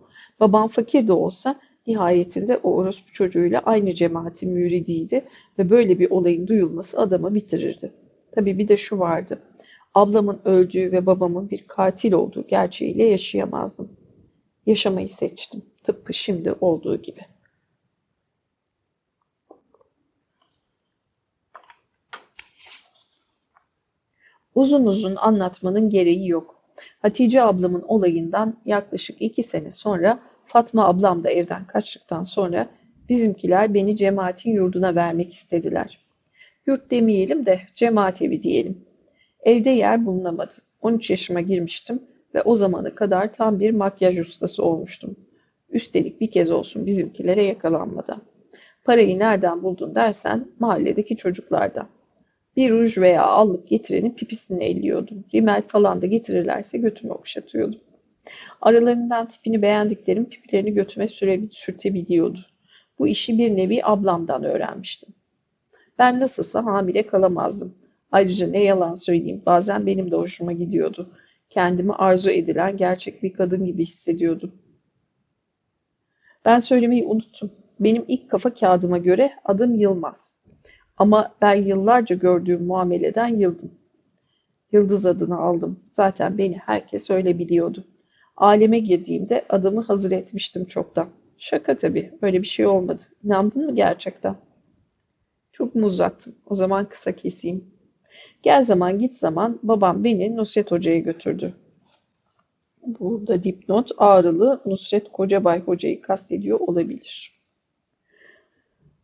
Babam 0.40 0.68
fakir 0.68 1.08
de 1.08 1.12
olsa 1.12 1.60
nihayetinde 1.86 2.56
o 2.56 2.74
orospu 2.74 3.12
çocuğuyla 3.12 3.60
aynı 3.60 3.94
cemaatin 3.94 4.52
müridiydi 4.52 5.24
ve 5.58 5.70
böyle 5.70 5.98
bir 5.98 6.10
olayın 6.10 6.46
duyulması 6.46 6.98
adamı 7.00 7.34
bitirirdi. 7.34 7.92
Tabii 8.32 8.58
bir 8.58 8.68
de 8.68 8.76
şu 8.76 8.98
vardı. 8.98 9.38
Ablamın 9.94 10.40
öldüğü 10.44 10.92
ve 10.92 11.06
babamın 11.06 11.50
bir 11.50 11.64
katil 11.66 12.12
olduğu 12.12 12.46
gerçeğiyle 12.46 13.04
yaşayamazdım. 13.04 13.88
Yaşamayı 14.66 15.08
seçtim. 15.08 15.62
Tıpkı 15.82 16.14
şimdi 16.14 16.52
olduğu 16.52 17.02
gibi. 17.02 17.20
Uzun 24.54 24.86
uzun 24.86 25.16
anlatmanın 25.16 25.90
gereği 25.90 26.28
yok. 26.28 26.62
Hatice 27.02 27.42
ablamın 27.42 27.82
olayından 27.82 28.60
yaklaşık 28.64 29.22
iki 29.22 29.42
sene 29.42 29.70
sonra 29.72 30.20
Fatma 30.46 30.88
ablam 30.88 31.24
da 31.24 31.30
evden 31.30 31.66
kaçtıktan 31.66 32.22
sonra 32.22 32.68
bizimkiler 33.08 33.74
beni 33.74 33.96
cemaatin 33.96 34.50
yurduna 34.50 34.94
vermek 34.94 35.34
istediler. 35.34 35.98
Yurt 36.66 36.90
demeyelim 36.90 37.46
de 37.46 37.60
cemaat 37.74 38.22
evi 38.22 38.42
diyelim. 38.42 38.84
Evde 39.40 39.70
yer 39.70 40.06
bulunamadı. 40.06 40.54
13 40.80 41.10
yaşıma 41.10 41.40
girmiştim 41.40 42.02
ve 42.34 42.42
o 42.42 42.56
zamana 42.56 42.94
kadar 42.94 43.32
tam 43.32 43.60
bir 43.60 43.70
makyaj 43.70 44.18
ustası 44.18 44.64
olmuştum. 44.64 45.16
Üstelik 45.70 46.20
bir 46.20 46.30
kez 46.30 46.50
olsun 46.50 46.86
bizimkilere 46.86 47.42
yakalanmadan. 47.42 48.22
Parayı 48.84 49.18
nereden 49.18 49.62
buldun 49.62 49.94
dersen 49.94 50.48
mahalledeki 50.58 51.16
çocuklardan. 51.16 51.88
Bir 52.56 52.70
ruj 52.70 52.98
veya 52.98 53.22
allık 53.24 53.68
getireni 53.68 54.14
pipisini 54.14 54.64
elliyordum. 54.64 55.24
Rimel 55.34 55.62
falan 55.68 56.02
da 56.02 56.06
getirirlerse 56.06 56.78
götüme 56.78 57.12
okşatıyordum. 57.12 57.80
Aralarından 58.60 59.28
tipini 59.28 59.62
beğendiklerim 59.62 60.24
pipilerini 60.28 60.74
götüme 60.74 61.08
süre, 61.08 61.40
sürtebiliyordu. 61.52 62.38
Bu 62.98 63.08
işi 63.08 63.38
bir 63.38 63.56
nevi 63.56 63.84
ablamdan 63.84 64.44
öğrenmiştim. 64.44 65.14
Ben 65.98 66.20
nasılsa 66.20 66.64
hamile 66.64 67.06
kalamazdım. 67.06 67.74
Ayrıca 68.12 68.46
ne 68.46 68.62
yalan 68.62 68.94
söyleyeyim 68.94 69.42
bazen 69.46 69.86
benim 69.86 70.10
de 70.10 70.16
hoşuma 70.16 70.52
gidiyordu. 70.52 71.10
Kendimi 71.54 71.92
arzu 71.92 72.30
edilen 72.30 72.76
gerçek 72.76 73.22
bir 73.22 73.32
kadın 73.32 73.64
gibi 73.64 73.86
hissediyordum. 73.86 74.52
Ben 76.44 76.58
söylemeyi 76.60 77.04
unuttum. 77.04 77.50
Benim 77.80 78.04
ilk 78.08 78.30
kafa 78.30 78.54
kağıdıma 78.54 78.98
göre 78.98 79.32
adım 79.44 79.74
Yılmaz. 79.74 80.40
Ama 80.96 81.34
ben 81.40 81.54
yıllarca 81.54 82.16
gördüğüm 82.16 82.66
muameleden 82.66 83.28
yıldım. 83.28 83.70
Yıldız 84.72 85.06
adını 85.06 85.38
aldım. 85.38 85.80
Zaten 85.86 86.38
beni 86.38 86.56
herkes 86.56 87.10
öyle 87.10 87.38
biliyordu. 87.38 87.84
Aleme 88.36 88.78
girdiğimde 88.78 89.44
adımı 89.48 89.80
hazır 89.80 90.10
etmiştim 90.10 90.64
çoktan. 90.64 91.08
Şaka 91.38 91.76
tabii. 91.76 92.18
Öyle 92.22 92.42
bir 92.42 92.46
şey 92.46 92.66
olmadı. 92.66 93.02
İnandın 93.24 93.64
mı 93.64 93.74
gerçekten? 93.74 94.36
Çok 95.52 95.74
mu 95.74 95.86
uzattım? 95.86 96.34
O 96.46 96.54
zaman 96.54 96.88
kısa 96.88 97.12
keseyim. 97.12 97.73
Gel 98.42 98.64
zaman 98.64 98.98
git 98.98 99.16
zaman 99.16 99.58
babam 99.62 100.04
beni 100.04 100.36
Nusret 100.36 100.70
Hoca'ya 100.70 100.98
götürdü. 100.98 101.54
Burada 102.86 103.44
dipnot 103.44 103.90
Ağrılı 103.98 104.62
Nusret 104.66 105.12
Kocabay 105.12 105.60
Hoca'yı 105.60 106.02
kastediyor 106.02 106.60
olabilir. 106.60 107.34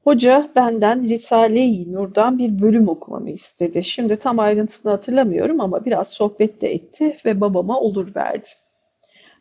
Hoca 0.05 0.51
benden 0.57 1.03
Risale-i 1.03 1.93
Nur'dan 1.93 2.39
bir 2.39 2.61
bölüm 2.61 2.89
okumamı 2.89 3.31
istedi. 3.31 3.85
Şimdi 3.85 4.17
tam 4.17 4.39
ayrıntısını 4.39 4.93
hatırlamıyorum 4.93 5.61
ama 5.61 5.85
biraz 5.85 6.09
sohbet 6.09 6.61
de 6.61 6.73
etti 6.73 7.17
ve 7.25 7.41
babama 7.41 7.81
olur 7.81 8.15
verdi. 8.15 8.49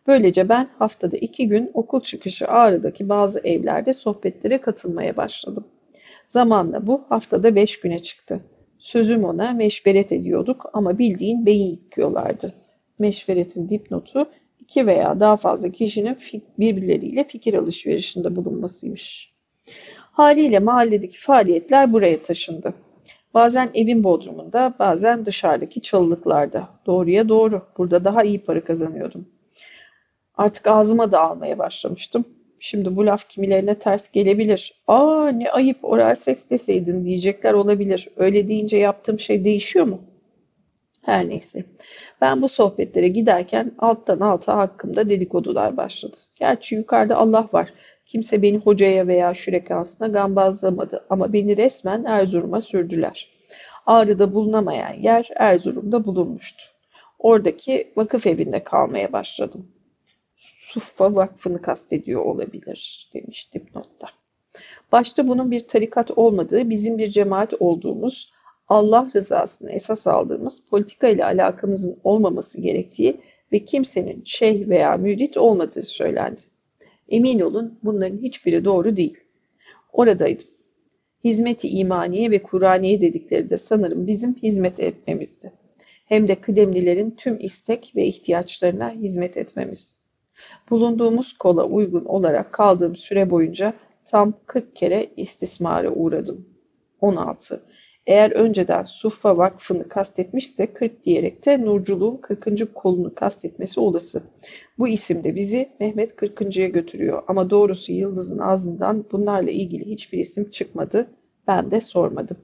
Böylece 0.07 0.49
ben 0.49 0.69
haftada 0.79 1.17
iki 1.17 1.47
gün 1.47 1.71
okul 1.73 2.01
çıkışı 2.01 2.47
Ağrı'daki 2.47 3.09
bazı 3.09 3.39
evlerde 3.39 3.93
sohbetlere 3.93 4.57
katılmaya 4.57 5.17
başladım. 5.17 5.67
Zamanla 6.27 6.88
bu 6.88 7.05
haftada 7.09 7.55
beş 7.55 7.79
güne 7.79 8.03
çıktı. 8.03 8.41
Sözüm 8.79 9.24
ona 9.24 9.53
meşveret 9.53 10.12
ediyorduk 10.12 10.69
ama 10.74 10.98
bildiğin 10.98 11.45
beyin 11.45 11.71
yıkıyorlardı. 11.71 12.53
Meşveretin 13.00 13.69
dipnotu 13.69 14.29
iki 14.59 14.88
veya 14.88 15.19
daha 15.19 15.38
fazla 15.38 15.69
kişinin 15.69 16.17
birbirleriyle 16.59 17.24
fikir 17.24 17.53
alışverişinde 17.53 18.36
bulunmasıymış. 18.36 19.33
Haliyle 19.95 20.59
mahalledeki 20.59 21.19
faaliyetler 21.19 21.93
buraya 21.93 22.21
taşındı. 22.21 22.74
Bazen 23.33 23.69
evin 23.74 24.03
bodrumunda, 24.03 24.74
bazen 24.79 25.25
dışarıdaki 25.25 25.81
çalılıklarda. 25.81 26.69
Doğruya 26.86 27.29
doğru, 27.29 27.62
burada 27.77 28.03
daha 28.03 28.24
iyi 28.24 28.39
para 28.39 28.63
kazanıyordum. 28.63 29.27
Artık 30.36 30.67
ağzıma 30.67 31.12
da 31.12 31.21
almaya 31.21 31.59
başlamıştım. 31.59 32.25
Şimdi 32.59 32.95
bu 32.95 33.05
laf 33.05 33.29
kimilerine 33.29 33.79
ters 33.79 34.11
gelebilir. 34.11 34.81
Aa 34.87 35.29
ne 35.29 35.51
ayıp 35.51 35.77
oral 35.81 36.15
seks 36.15 36.49
deseydin 36.49 37.05
diyecekler 37.05 37.53
olabilir. 37.53 38.09
Öyle 38.17 38.47
deyince 38.47 38.77
yaptığım 38.77 39.19
şey 39.19 39.43
değişiyor 39.43 39.85
mu? 39.85 40.01
Her 41.01 41.29
neyse. 41.29 41.63
Ben 42.21 42.41
bu 42.41 42.49
sohbetlere 42.49 43.07
giderken 43.07 43.71
alttan 43.79 44.19
alta 44.19 44.57
hakkımda 44.57 45.09
dedikodular 45.09 45.77
başladı. 45.77 46.17
Gerçi 46.35 46.75
yukarıda 46.75 47.15
Allah 47.15 47.49
var. 47.53 47.73
Kimse 48.05 48.41
beni 48.41 48.57
hocaya 48.57 49.07
veya 49.07 49.33
şürekasına 49.33 50.07
gambazlamadı 50.07 51.05
ama 51.09 51.33
beni 51.33 51.57
resmen 51.57 52.03
Erzurum'a 52.03 52.61
sürdüler. 52.61 53.29
Ağrı'da 53.85 54.33
bulunamayan 54.33 54.93
yer 54.93 55.29
Erzurum'da 55.35 56.05
bulunmuştu. 56.05 56.63
Oradaki 57.19 57.93
vakıf 57.95 58.27
evinde 58.27 58.63
kalmaya 58.63 59.13
başladım. 59.13 59.67
Suffa 60.69 61.15
Vakfı'nı 61.15 61.61
kastediyor 61.61 62.25
olabilir 62.25 63.09
demiş 63.13 63.53
dipnotta. 63.53 64.07
Başta 64.91 65.27
bunun 65.27 65.51
bir 65.51 65.59
tarikat 65.59 66.11
olmadığı, 66.11 66.69
bizim 66.69 66.97
bir 66.97 67.11
cemaat 67.11 67.53
olduğumuz, 67.59 68.31
Allah 68.67 69.11
rızasını 69.15 69.71
esas 69.71 70.07
aldığımız 70.07 70.61
politika 70.69 71.07
ile 71.07 71.25
alakamızın 71.25 71.99
olmaması 72.03 72.61
gerektiği 72.61 73.21
ve 73.51 73.65
kimsenin 73.65 74.23
şeyh 74.25 74.67
veya 74.69 74.97
mürit 74.97 75.38
olmadığı 75.38 75.83
söylendi. 75.83 76.41
Emin 77.09 77.39
olun 77.39 77.79
bunların 77.83 78.17
hiçbiri 78.17 78.65
doğru 78.65 78.97
değil. 78.97 79.19
Oradaydım. 79.93 80.47
Hizmeti 81.23 81.69
imaniye 81.69 82.31
ve 82.31 82.43
Kur'aniye 82.43 83.01
dedikleri 83.01 83.49
de 83.49 83.57
sanırım 83.57 84.07
bizim 84.07 84.35
hizmet 84.35 84.79
etmemizdi. 84.79 85.51
Hem 86.05 86.27
de 86.27 86.35
kıdemlilerin 86.35 87.11
tüm 87.11 87.39
istek 87.39 87.91
ve 87.95 88.05
ihtiyaçlarına 88.05 88.91
hizmet 88.91 89.38
etmemiz. 89.38 89.98
Bulunduğumuz 90.69 91.34
kola 91.34 91.65
uygun 91.65 92.05
olarak 92.05 92.53
kaldığım 92.53 92.96
süre 92.96 93.29
boyunca 93.29 93.74
tam 94.05 94.34
40 94.46 94.75
kere 94.75 95.10
istismara 95.17 95.91
uğradım. 95.91 96.46
16. 97.01 97.63
Eğer 98.08 98.31
önceden 98.31 98.84
Suffa 98.84 99.38
Vakfı'nı 99.38 99.89
kastetmişse 99.89 100.74
40 100.74 101.05
diyerek 101.05 101.46
de 101.46 101.62
Nurculuğun 101.65 102.17
40. 102.17 102.75
kolunu 102.75 103.15
kastetmesi 103.15 103.79
olası. 103.79 104.24
Bu 104.77 104.88
isim 104.88 105.24
de 105.24 105.36
bizi 105.36 105.69
Mehmet 105.79 106.12
40.ya 106.12 106.67
götürüyor 106.67 107.24
ama 107.27 107.50
doğrusu 107.50 107.91
Yıldız'ın 107.91 108.39
ağzından 108.39 109.05
bunlarla 109.12 109.51
ilgili 109.51 109.86
hiçbir 109.86 110.19
isim 110.19 110.50
çıkmadı. 110.50 111.08
Ben 111.48 111.72
de 111.72 111.81
sormadım. 111.81 112.38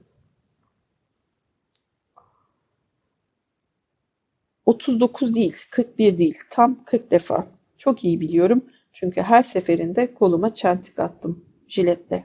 39 4.66 5.34
değil, 5.34 5.56
41 5.70 6.18
değil, 6.18 6.38
tam 6.50 6.84
40 6.84 7.10
defa. 7.10 7.46
Çok 7.78 8.04
iyi 8.04 8.20
biliyorum 8.20 8.64
çünkü 8.92 9.22
her 9.22 9.42
seferinde 9.42 10.14
koluma 10.14 10.54
çentik 10.54 10.98
attım 10.98 11.44
jiletle. 11.68 12.24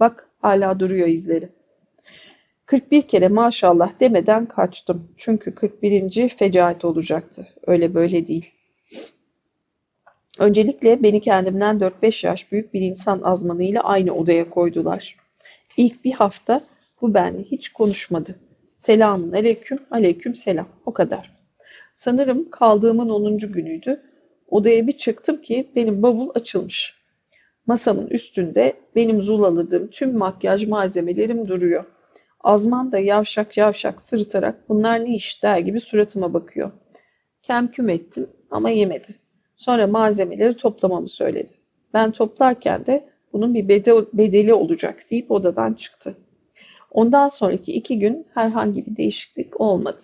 Bak 0.00 0.30
hala 0.38 0.80
duruyor 0.80 1.08
izleri. 1.08 1.48
41 2.66 3.02
kere 3.02 3.28
maşallah 3.28 4.00
demeden 4.00 4.46
kaçtım. 4.46 5.08
Çünkü 5.16 5.54
41. 5.54 6.28
fecaat 6.28 6.84
olacaktı. 6.84 7.46
Öyle 7.66 7.94
böyle 7.94 8.26
değil. 8.26 8.52
Öncelikle 10.38 11.02
beni 11.02 11.20
kendimden 11.20 11.78
4-5 11.78 12.26
yaş 12.26 12.52
büyük 12.52 12.74
bir 12.74 12.80
insan 12.80 13.22
azmanıyla 13.22 13.80
aynı 13.80 14.14
odaya 14.14 14.50
koydular. 14.50 15.16
İlk 15.76 16.04
bir 16.04 16.12
hafta 16.12 16.60
bu 17.00 17.14
benle 17.14 17.42
hiç 17.42 17.68
konuşmadı. 17.72 18.38
Selamun 18.74 19.32
aleyküm, 19.32 19.78
aleyküm 19.90 20.34
selam. 20.34 20.68
O 20.86 20.92
kadar. 20.92 21.30
Sanırım 21.94 22.50
kaldığımın 22.50 23.08
10. 23.08 23.38
günüydü. 23.38 24.02
Odaya 24.48 24.86
bir 24.86 24.92
çıktım 24.92 25.42
ki 25.42 25.70
benim 25.76 26.02
bavul 26.02 26.30
açılmış. 26.34 27.04
Masamın 27.66 28.06
üstünde 28.06 28.72
benim 28.96 29.22
zulaladığım 29.22 29.88
tüm 29.88 30.18
makyaj 30.18 30.66
malzemelerim 30.66 31.48
duruyor. 31.48 31.84
Azman 32.40 32.92
da 32.92 32.98
yavşak 32.98 33.56
yavşak 33.56 34.02
sırıtarak 34.02 34.68
bunlar 34.68 35.04
ne 35.04 35.14
iş 35.14 35.42
der 35.42 35.58
gibi 35.58 35.80
suratıma 35.80 36.34
bakıyor. 36.34 36.70
Kemküm 37.42 37.88
ettim 37.88 38.26
ama 38.50 38.70
yemedi. 38.70 39.08
Sonra 39.56 39.86
malzemeleri 39.86 40.56
toplamamı 40.56 41.08
söyledi. 41.08 41.52
Ben 41.94 42.10
toplarken 42.10 42.86
de 42.86 43.08
bunun 43.32 43.54
bir 43.54 43.68
bedeli 44.12 44.54
olacak 44.54 45.10
deyip 45.10 45.30
odadan 45.30 45.74
çıktı. 45.74 46.16
Ondan 46.90 47.28
sonraki 47.28 47.72
iki 47.72 47.98
gün 47.98 48.26
herhangi 48.34 48.86
bir 48.86 48.96
değişiklik 48.96 49.60
olmadı. 49.60 50.02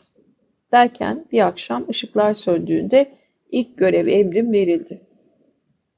Derken 0.73 1.25
bir 1.32 1.47
akşam 1.47 1.87
ışıklar 1.88 2.35
söndüğünde 2.35 3.19
ilk 3.52 3.78
görev 3.78 4.07
emrim 4.07 4.52
verildi. 4.52 5.00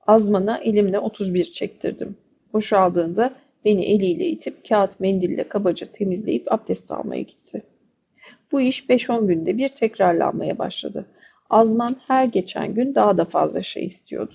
Azman'a 0.06 0.59
elimle 0.59 0.99
31 0.99 1.52
çektirdim. 1.52 2.16
Boşaldığında 2.52 3.35
beni 3.64 3.85
eliyle 3.85 4.26
itip 4.26 4.68
kağıt 4.68 5.00
mendille 5.00 5.49
kabaca 5.49 5.87
temizleyip 5.87 6.52
abdest 6.52 6.90
almaya 6.90 7.23
gitti. 7.23 7.62
Bu 8.52 8.61
iş 8.61 8.85
5-10 8.85 9.26
günde 9.26 9.59
bir 9.59 9.68
tekrarlanmaya 9.68 10.59
başladı. 10.59 11.06
Azman 11.50 11.97
her 12.06 12.25
geçen 12.25 12.75
gün 12.75 12.94
daha 12.94 13.18
da 13.18 13.25
fazla 13.25 13.62
şey 13.62 13.87
istiyordu. 13.87 14.35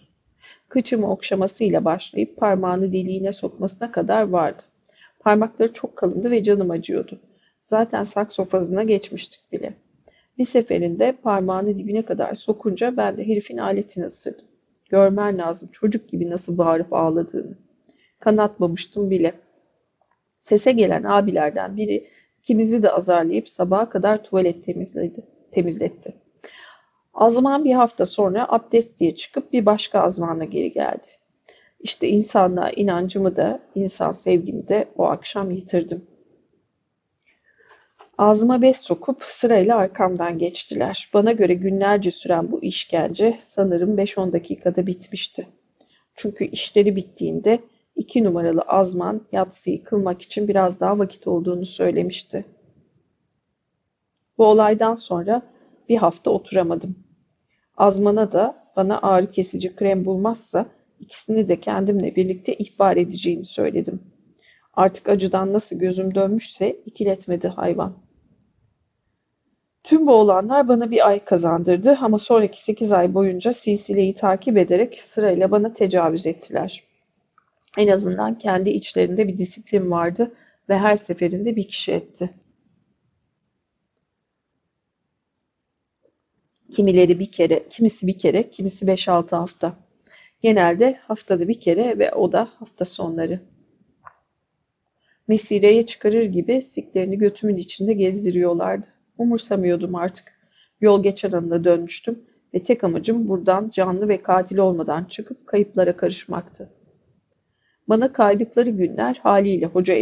Kıçımı 0.70 1.12
okşamasıyla 1.12 1.86
başlayıp 1.86 2.38
parmağını 2.38 2.94
deliğine 2.94 3.32
sokmasına 3.32 3.92
kadar 3.92 4.22
vardı. 4.30 4.64
Parmakları 5.20 5.74
çok 5.74 5.96
kalındı 5.96 6.32
ve 6.32 6.44
canım 6.44 6.72
acıyordu. 6.72 7.20
Zaten 7.64 8.04
saksofazına 8.04 8.84
geçmiştik 8.84 9.52
bile. 9.52 9.74
Bir 10.38 10.46
seferinde 10.46 11.12
parmağını 11.12 11.78
dibine 11.78 12.06
kadar 12.06 12.36
sokunca 12.36 12.98
ben 12.98 13.18
de 13.18 13.28
herifin 13.28 13.58
aletini 13.58 14.06
ısırdım. 14.06 14.46
Görmen 14.90 15.38
lazım 15.38 15.70
çocuk 15.72 16.10
gibi 16.10 16.30
nasıl 16.30 16.58
bağırıp 16.58 16.94
ağladığını. 16.94 17.58
Kanatmamıştım 18.20 19.10
bile. 19.10 19.34
Sese 20.40 20.72
gelen 20.72 21.04
abilerden 21.04 21.78
biri 21.78 22.08
ikimizi 22.40 22.84
de 22.84 22.92
azarlayıp 22.92 23.50
sabaha 23.50 23.90
kadar 23.90 24.24
tuvalet 24.24 24.66
temizledi, 24.66 25.26
temizletti. 25.52 26.14
Azman 27.14 27.66
bir 27.66 27.74
hafta 27.74 28.06
sonra 28.06 28.46
abdest 28.50 29.00
diye 29.00 29.16
çıkıp 29.16 29.54
bir 29.54 29.66
başka 29.66 30.00
azmana 30.02 30.44
geri 30.44 30.72
geldi. 30.72 31.08
İşte 31.80 32.08
insanlığa 32.08 32.70
inancımı 32.70 33.36
da, 33.36 33.60
insan 33.76 34.12
sevgimi 34.12 34.68
de 34.68 34.86
o 34.98 35.06
akşam 35.06 35.52
yitirdim. 35.52 36.08
Ağzıma 38.18 38.62
bez 38.62 38.78
sokup 38.78 39.24
sırayla 39.24 39.78
arkamdan 39.78 40.38
geçtiler. 40.38 41.10
Bana 41.14 41.32
göre 41.32 41.54
günlerce 41.54 42.12
süren 42.12 42.52
bu 42.52 42.64
işkence 42.64 43.38
sanırım 43.42 43.98
5-10 43.98 44.34
dakikada 44.34 44.88
bitmişti. 44.88 45.48
Çünkü 46.16 46.46
işleri 46.46 46.96
bittiğinde 46.96 47.60
iki 47.96 48.24
numaralı 48.24 48.62
azman 48.62 49.22
yatsıyı 49.32 49.84
kılmak 49.84 50.22
için 50.22 50.48
biraz 50.48 50.80
daha 50.80 51.00
vakit 51.00 51.28
olduğunu 51.28 51.66
söylemişti. 51.66 52.46
Bu 54.38 54.46
olaydan 54.46 54.96
sonra 54.96 55.42
bir 55.90 55.98
hafta 55.98 56.32
oturamadım. 56.32 56.96
Azmana 57.78 58.32
da 58.32 58.72
bana 58.76 59.00
ağrı 59.02 59.32
kesici 59.32 59.76
krem 59.76 60.06
bulmazsa 60.06 60.66
ikisini 61.00 61.48
de 61.48 61.60
kendimle 61.60 62.16
birlikte 62.16 62.54
ihbar 62.54 62.98
edeceğimi 62.98 63.46
söyledim. 63.46 64.02
Artık 64.74 65.10
acıdan 65.10 65.54
nasıl 65.54 65.80
gözüm 65.80 66.16
dönmüşse 66.16 66.72
ikiletmedi 66.86 67.48
hayvan. 67.48 68.07
Tüm 69.88 70.08
bu 70.08 70.14
olanlar 70.14 70.68
bana 70.68 70.92
bir 70.92 71.08
ay 71.08 71.26
kazandırdı 71.26 71.98
ama 72.02 72.20
sonraki 72.20 72.64
sekiz 72.64 72.92
ay 72.92 73.14
boyunca 73.14 73.54
silsileyi 73.54 74.14
takip 74.14 74.58
ederek 74.58 75.02
sırayla 75.02 75.52
bana 75.52 75.74
tecavüz 75.74 76.26
ettiler. 76.26 76.84
En 77.78 77.88
azından 77.88 78.38
kendi 78.38 78.70
içlerinde 78.70 79.28
bir 79.28 79.38
disiplin 79.38 79.92
vardı 79.92 80.36
ve 80.70 80.78
her 80.78 80.98
seferinde 80.98 81.56
bir 81.56 81.68
kişi 81.68 81.92
etti. 81.92 82.30
Kimileri 86.72 87.20
bir 87.20 87.32
kere, 87.32 87.70
kimisi 87.70 88.08
bir 88.08 88.20
kere, 88.20 88.50
kimisi 88.50 88.88
beş 88.88 89.08
altı 89.08 89.36
hafta. 89.36 89.78
Genelde 90.42 91.00
haftada 91.02 91.48
bir 91.48 91.60
kere 91.60 92.00
ve 92.00 92.12
o 92.12 92.32
da 92.32 92.50
hafta 92.60 92.86
sonları. 92.86 93.42
Mesireye 95.28 95.86
çıkarır 95.86 96.24
gibi 96.24 96.62
siklerini 96.62 97.18
götümün 97.18 97.58
içinde 97.58 97.94
gezdiriyorlardı. 97.94 98.97
Umursamıyordum 99.18 99.96
artık. 99.96 100.38
Yol 100.82 101.04
geçen 101.04 101.32
anda 101.32 101.64
dönmüştüm 101.64 102.20
ve 102.54 102.64
tek 102.64 102.84
amacım 102.84 103.28
buradan 103.28 103.70
canlı 103.70 104.08
ve 104.08 104.22
katil 104.22 104.58
olmadan 104.58 105.04
çıkıp 105.04 105.48
kayıplara 105.48 105.98
karışmaktı. 105.98 106.70
Bana 107.90 108.14
kaydıkları 108.14 108.70
günler 108.70 109.20
haliyle 109.24 109.66
Hoca 109.66 109.94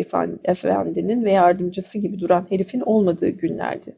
Efendi'nin 0.44 1.26
ve 1.26 1.32
yardımcısı 1.32 1.98
gibi 1.98 2.20
duran 2.20 2.46
herifin 2.50 2.82
olmadığı 2.82 3.30
günlerdi. 3.30 3.96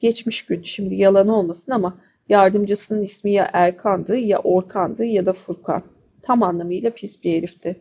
Geçmiş 0.00 0.46
gün, 0.46 0.62
şimdi 0.62 0.94
yalan 0.94 1.28
olmasın 1.28 1.72
ama 1.72 1.98
yardımcısının 2.28 3.02
ismi 3.02 3.32
ya 3.32 3.50
Erkan'dı 3.52 4.16
ya 4.16 4.38
Orkan'dı 4.38 5.04
ya 5.04 5.26
da 5.26 5.32
Furkan. 5.32 5.82
Tam 6.22 6.42
anlamıyla 6.42 6.90
pis 6.90 7.24
bir 7.24 7.36
herifti. 7.36 7.76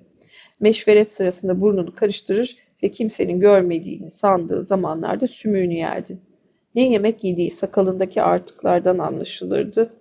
Meşveret 0.60 1.12
sırasında 1.12 1.62
burnunu 1.62 1.96
karıştırır 1.96 2.58
ve 2.84 2.92
kimsenin 2.92 3.40
görmediğini 3.40 4.12
sandığı 4.12 4.66
zamanlarda 4.66 5.28
sümüğünü 5.28 5.74
yerdi. 5.74 6.18
Ne 6.80 6.90
yemek 6.90 7.24
yediği 7.24 7.52
sakalındaki 7.52 8.22
artıklardan 8.22 8.98
anlaşılırdı. 8.98 9.94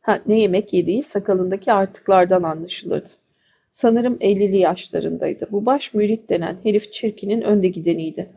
Ha, 0.00 0.20
ne 0.26 0.40
yemek 0.40 0.72
yediği 0.72 1.02
sakalındaki 1.02 1.72
artıklardan 1.72 2.42
anlaşılırdı. 2.42 3.08
Sanırım 3.72 4.14
50'li 4.14 4.58
yaşlarındaydı. 4.58 5.48
Bu 5.50 5.66
baş 5.66 5.94
mürit 5.94 6.30
denen 6.30 6.56
herif 6.62 6.92
çirkinin 6.92 7.42
önde 7.42 7.68
gideniydi. 7.68 8.30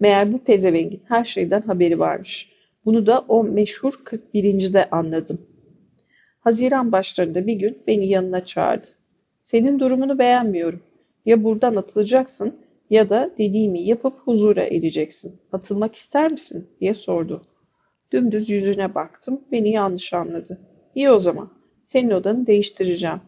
Meğer 0.00 0.32
bu 0.32 0.38
pezevengin 0.38 1.02
her 1.08 1.24
şeyden 1.24 1.60
haberi 1.60 1.98
varmış. 1.98 2.52
Bunu 2.84 3.06
da 3.06 3.24
o 3.28 3.44
meşhur 3.44 4.00
41. 4.04 4.72
de 4.72 4.90
anladım. 4.90 5.46
Haziran 6.40 6.92
başlarında 6.92 7.46
bir 7.46 7.54
gün 7.54 7.78
beni 7.86 8.08
yanına 8.08 8.44
çağırdı. 8.44 8.86
Senin 9.40 9.78
durumunu 9.78 10.18
beğenmiyorum. 10.18 10.82
Ya 11.24 11.44
buradan 11.44 11.76
atılacaksın 11.76 12.54
ya 12.90 13.10
da 13.10 13.30
dediğimi 13.38 13.82
yapıp 13.82 14.18
huzura 14.18 14.62
ereceksin. 14.62 15.40
Atılmak 15.52 15.94
ister 15.94 16.32
misin? 16.32 16.70
diye 16.80 16.94
sordu. 16.94 17.42
Dümdüz 18.12 18.50
yüzüne 18.50 18.94
baktım. 18.94 19.40
Beni 19.52 19.70
yanlış 19.70 20.12
anladı. 20.12 20.60
İyi 20.94 21.10
o 21.10 21.18
zaman. 21.18 21.50
Senin 21.84 22.10
odanı 22.10 22.46
değiştireceğim. 22.46 23.20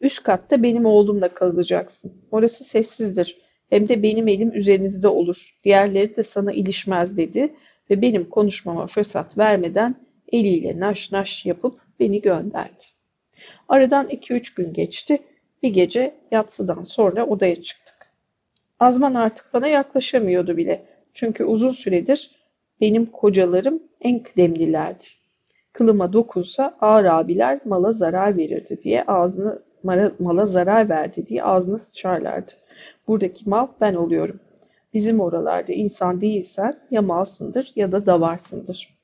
Üst 0.00 0.22
katta 0.22 0.62
benim 0.62 0.86
oğlumla 0.86 1.34
kalacaksın. 1.34 2.12
Orası 2.30 2.64
sessizdir. 2.64 3.40
Hem 3.70 3.88
de 3.88 4.02
benim 4.02 4.28
elim 4.28 4.52
üzerinizde 4.54 5.08
olur. 5.08 5.58
Diğerleri 5.64 6.16
de 6.16 6.22
sana 6.22 6.52
ilişmez 6.52 7.16
dedi 7.16 7.54
ve 7.90 8.02
benim 8.02 8.30
konuşmama 8.30 8.86
fırsat 8.86 9.38
vermeden 9.38 9.96
eliyle 10.32 10.80
naş 10.80 11.12
naş 11.12 11.46
yapıp 11.46 11.80
beni 12.00 12.20
gönderdi. 12.20 12.84
Aradan 13.68 14.08
iki 14.08 14.34
üç 14.34 14.54
gün 14.54 14.72
geçti. 14.72 15.18
Bir 15.62 15.68
gece 15.68 16.14
yatsıdan 16.30 16.82
sonra 16.82 17.26
odaya 17.26 17.62
çıktım. 17.62 17.89
Azman 18.80 19.14
artık 19.14 19.54
bana 19.54 19.66
yaklaşamıyordu 19.68 20.56
bile. 20.56 20.84
Çünkü 21.14 21.44
uzun 21.44 21.70
süredir 21.70 22.30
benim 22.80 23.06
kocalarım 23.06 23.82
en 24.00 24.22
kıdemlilerdi. 24.22 25.04
Kılıma 25.72 26.12
dokunsa 26.12 26.76
ağır 26.80 27.04
abiler 27.04 27.60
mala 27.64 27.92
zarar 27.92 28.36
verirdi 28.36 28.82
diye 28.82 29.04
ağzını 29.04 29.62
mala, 29.82 30.12
mala 30.18 30.46
zarar 30.46 30.88
verdi 30.88 31.26
diye 31.26 31.44
ağzına 31.44 31.78
sıçarlardı. 31.78 32.52
Buradaki 33.08 33.48
mal 33.48 33.66
ben 33.80 33.94
oluyorum. 33.94 34.40
Bizim 34.94 35.20
oralarda 35.20 35.72
insan 35.72 36.20
değilsen 36.20 36.74
ya 36.90 37.02
malsındır 37.02 37.72
ya 37.76 37.92
da 37.92 38.06
davarsındır. 38.06 38.98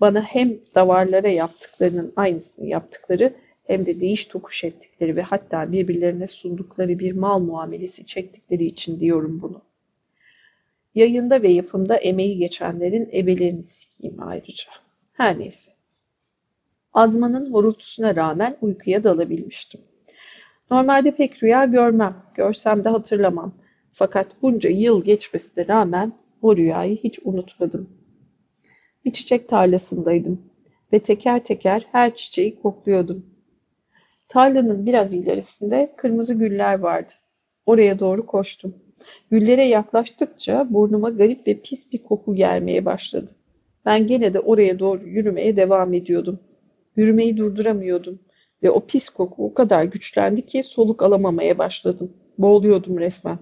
Bana 0.00 0.22
hem 0.22 0.58
davarlara 0.74 1.28
yaptıklarının 1.28 2.12
aynısını 2.16 2.66
yaptıkları 2.66 3.34
hem 3.68 3.86
de 3.86 4.00
değiş 4.00 4.24
tokuş 4.24 4.64
ettikleri 4.64 5.16
ve 5.16 5.22
hatta 5.22 5.72
birbirlerine 5.72 6.26
sundukları 6.26 6.98
bir 6.98 7.12
mal 7.12 7.40
muamelesi 7.40 8.06
çektikleri 8.06 8.64
için 8.64 9.00
diyorum 9.00 9.42
bunu. 9.42 9.62
Yayında 10.94 11.42
ve 11.42 11.48
yapımda 11.48 11.96
emeği 11.96 12.38
geçenlerin 12.38 13.08
ebelerini 13.12 13.62
sikeyim 13.62 14.22
ayrıca. 14.22 14.70
Her 15.12 15.38
neyse. 15.38 15.70
Azmanın 16.92 17.52
horultusuna 17.52 18.16
rağmen 18.16 18.56
uykuya 18.60 19.04
dalabilmiştim. 19.04 19.80
Normalde 20.70 21.16
pek 21.16 21.42
rüya 21.42 21.64
görmem, 21.64 22.22
görsem 22.34 22.84
de 22.84 22.88
hatırlamam. 22.88 23.54
Fakat 23.92 24.42
bunca 24.42 24.70
yıl 24.70 25.04
geçmesine 25.04 25.68
rağmen 25.68 26.12
o 26.42 26.56
rüyayı 26.56 26.96
hiç 26.96 27.18
unutmadım. 27.24 27.90
Bir 29.04 29.12
çiçek 29.12 29.48
tarlasındaydım 29.48 30.42
ve 30.92 30.98
teker 30.98 31.44
teker 31.44 31.86
her 31.92 32.16
çiçeği 32.16 32.60
kokluyordum. 32.62 33.37
Tarlanın 34.28 34.86
biraz 34.86 35.12
ilerisinde 35.12 35.94
kırmızı 35.96 36.34
güller 36.34 36.78
vardı. 36.78 37.12
Oraya 37.66 37.98
doğru 37.98 38.26
koştum. 38.26 38.74
Güllere 39.30 39.64
yaklaştıkça 39.64 40.66
burnuma 40.70 41.10
garip 41.10 41.46
ve 41.46 41.60
pis 41.60 41.92
bir 41.92 42.02
koku 42.02 42.34
gelmeye 42.34 42.84
başladı. 42.84 43.30
Ben 43.84 44.06
gene 44.06 44.34
de 44.34 44.40
oraya 44.40 44.78
doğru 44.78 45.08
yürümeye 45.08 45.56
devam 45.56 45.94
ediyordum. 45.94 46.40
Yürümeyi 46.96 47.36
durduramıyordum 47.36 48.18
ve 48.62 48.70
o 48.70 48.86
pis 48.86 49.08
koku 49.08 49.44
o 49.46 49.54
kadar 49.54 49.84
güçlendi 49.84 50.46
ki 50.46 50.62
soluk 50.62 51.02
alamamaya 51.02 51.58
başladım. 51.58 52.12
Boğuluyordum 52.38 52.98
resmen. 52.98 53.38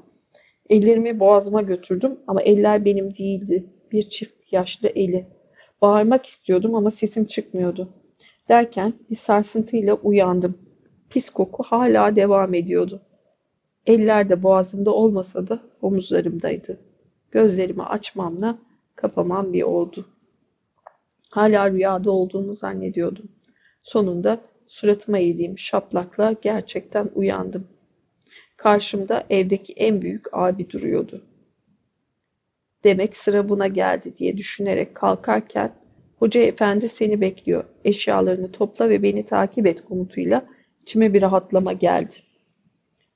Ellerimi 0.71 1.21
boğazıma 1.21 1.63
götürdüm 1.63 2.19
ama 2.27 2.43
eller 2.43 2.85
benim 2.85 3.15
değildi. 3.15 3.65
Bir 3.93 4.11
çift 4.11 4.53
yaşlı 4.53 4.89
eli. 4.89 5.27
Bağırmak 5.83 6.27
istiyordum 6.27 6.75
ama 6.75 6.91
sesim 6.91 7.25
çıkmıyordu. 7.25 7.89
Derken 8.49 8.93
bir 9.11 9.17
sarsıntıyla 9.17 9.95
uyandım. 9.95 10.66
Pis 11.11 11.31
koku 11.31 11.63
hala 11.63 12.17
devam 12.17 12.55
ediyordu. 12.55 13.03
Eller 13.87 14.29
de 14.29 14.43
boğazımda 14.43 14.91
olmasa 14.91 15.49
da 15.49 15.61
omuzlarımdaydı. 15.83 16.81
Gözlerimi 17.31 17.83
açmamla 17.83 18.59
kapamam 18.97 19.53
bir 19.53 19.63
oldu. 19.63 20.07
Hala 21.31 21.71
rüyada 21.71 22.11
olduğumu 22.11 22.55
zannediyordum. 22.55 23.29
Sonunda 23.81 24.41
suratıma 24.67 25.19
yediğim 25.19 25.59
şaplakla 25.59 26.35
gerçekten 26.43 27.11
uyandım. 27.15 27.69
Karşımda 28.57 29.25
evdeki 29.31 29.73
en 29.73 30.03
büyük 30.03 30.27
abi 30.33 30.71
duruyordu. 30.71 31.23
Demek 32.85 33.17
sıra 33.17 33.49
buna 33.49 33.67
geldi 33.67 34.17
diye 34.17 34.37
düşünerek 34.37 34.95
kalkarken 34.95 35.73
hoca 36.19 36.41
efendi 36.41 36.89
seni 36.89 37.21
bekliyor. 37.21 37.65
Eşyalarını 37.85 38.53
topla 38.53 38.89
ve 38.89 39.03
beni 39.03 39.25
takip 39.25 39.67
et 39.67 39.85
komutuyla 39.85 40.47
içime 40.87 41.15
bir 41.15 41.23
rahatlama 41.23 41.73
geldi. 41.73 42.15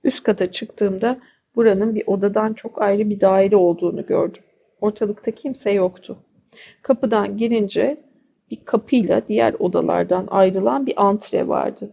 Üst 0.05 0.23
kata 0.23 0.53
çıktığımda 0.53 1.19
buranın 1.57 1.95
bir 1.95 2.07
odadan 2.07 2.53
çok 2.53 2.83
ayrı 2.83 3.11
bir 3.11 3.21
daire 3.21 3.57
olduğunu 3.57 4.07
gördüm. 4.07 4.43
Ortalıkta 4.81 5.31
kimse 5.31 5.71
yoktu. 5.71 6.19
Kapıdan 6.83 7.37
girince 7.37 8.05
bir 8.51 8.65
kapıyla 8.65 9.29
diğer 9.29 9.55
odalardan 9.59 10.29
ayrılan 10.31 10.87
bir 10.87 11.05
antre 11.07 11.49
vardı. 11.49 11.91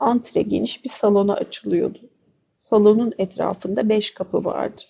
Antre 0.00 0.42
geniş 0.42 0.84
bir 0.84 0.90
salona 0.90 1.34
açılıyordu. 1.34 1.98
Salonun 2.58 3.12
etrafında 3.18 3.88
beş 3.88 4.14
kapı 4.14 4.44
vardı. 4.44 4.82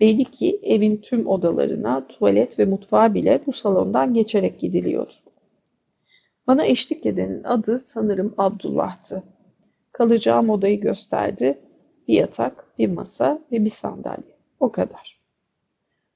Belli 0.00 0.24
ki 0.24 0.60
evin 0.62 0.96
tüm 0.96 1.26
odalarına, 1.26 2.06
tuvalet 2.06 2.58
ve 2.58 2.64
mutfağa 2.64 3.14
bile 3.14 3.40
bu 3.46 3.52
salondan 3.52 4.14
geçerek 4.14 4.60
gidiliyordu. 4.60 5.12
Bana 6.46 6.64
eşlik 6.64 7.06
edenin 7.06 7.44
adı 7.44 7.78
sanırım 7.78 8.34
Abdullah'tı. 8.38 9.22
Kalacağım 9.98 10.50
odayı 10.50 10.80
gösterdi. 10.80 11.58
Bir 12.08 12.14
yatak, 12.14 12.78
bir 12.78 12.88
masa 12.88 13.42
ve 13.52 13.64
bir 13.64 13.70
sandalye. 13.70 14.38
O 14.60 14.72
kadar. 14.72 15.20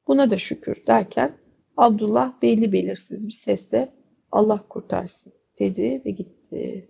Buna 0.07 0.31
da 0.31 0.39
şükür 0.39 0.87
derken 0.87 1.37
Abdullah 1.77 2.43
belli 2.43 2.73
belirsiz 2.73 3.27
bir 3.27 3.33
sesle 3.33 3.93
Allah 4.33 4.65
kurtarsın 4.69 5.33
dedi 5.59 6.03
ve 6.07 6.11
gitti. 6.11 6.89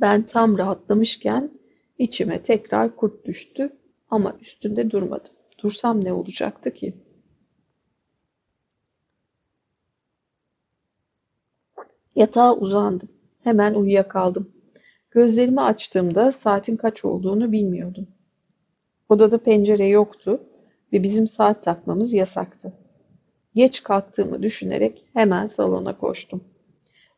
Ben 0.00 0.22
tam 0.22 0.58
rahatlamışken 0.58 1.50
içime 1.98 2.42
tekrar 2.42 2.96
kurt 2.96 3.24
düştü 3.24 3.76
ama 4.10 4.36
üstünde 4.40 4.90
durmadım. 4.90 5.32
Dursam 5.62 6.04
ne 6.04 6.12
olacaktı 6.12 6.74
ki? 6.74 6.94
Yatağa 12.14 12.56
uzandım. 12.56 13.08
Hemen 13.40 13.74
uyuyakaldım. 13.74 14.55
Gözlerimi 15.16 15.60
açtığımda 15.60 16.32
saatin 16.32 16.76
kaç 16.76 17.04
olduğunu 17.04 17.52
bilmiyordum. 17.52 18.06
Odada 19.08 19.38
pencere 19.38 19.86
yoktu 19.86 20.40
ve 20.92 21.02
bizim 21.02 21.28
saat 21.28 21.64
takmamız 21.64 22.12
yasaktı. 22.12 22.72
Geç 23.54 23.82
kalktığımı 23.82 24.42
düşünerek 24.42 25.04
hemen 25.12 25.46
salona 25.46 25.98
koştum. 25.98 26.44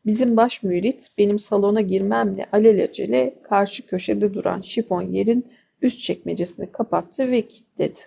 Bizim 0.05 0.37
baş 0.37 0.63
mürit 0.63 1.11
benim 1.17 1.39
salona 1.39 1.81
girmemle 1.81 2.45
alelacele 2.51 3.35
karşı 3.43 3.87
köşede 3.87 4.33
duran 4.33 4.61
şifon 4.61 5.01
yerin 5.01 5.47
üst 5.81 5.99
çekmecesini 5.99 6.71
kapattı 6.71 7.31
ve 7.31 7.41
kilitledi. 7.41 7.99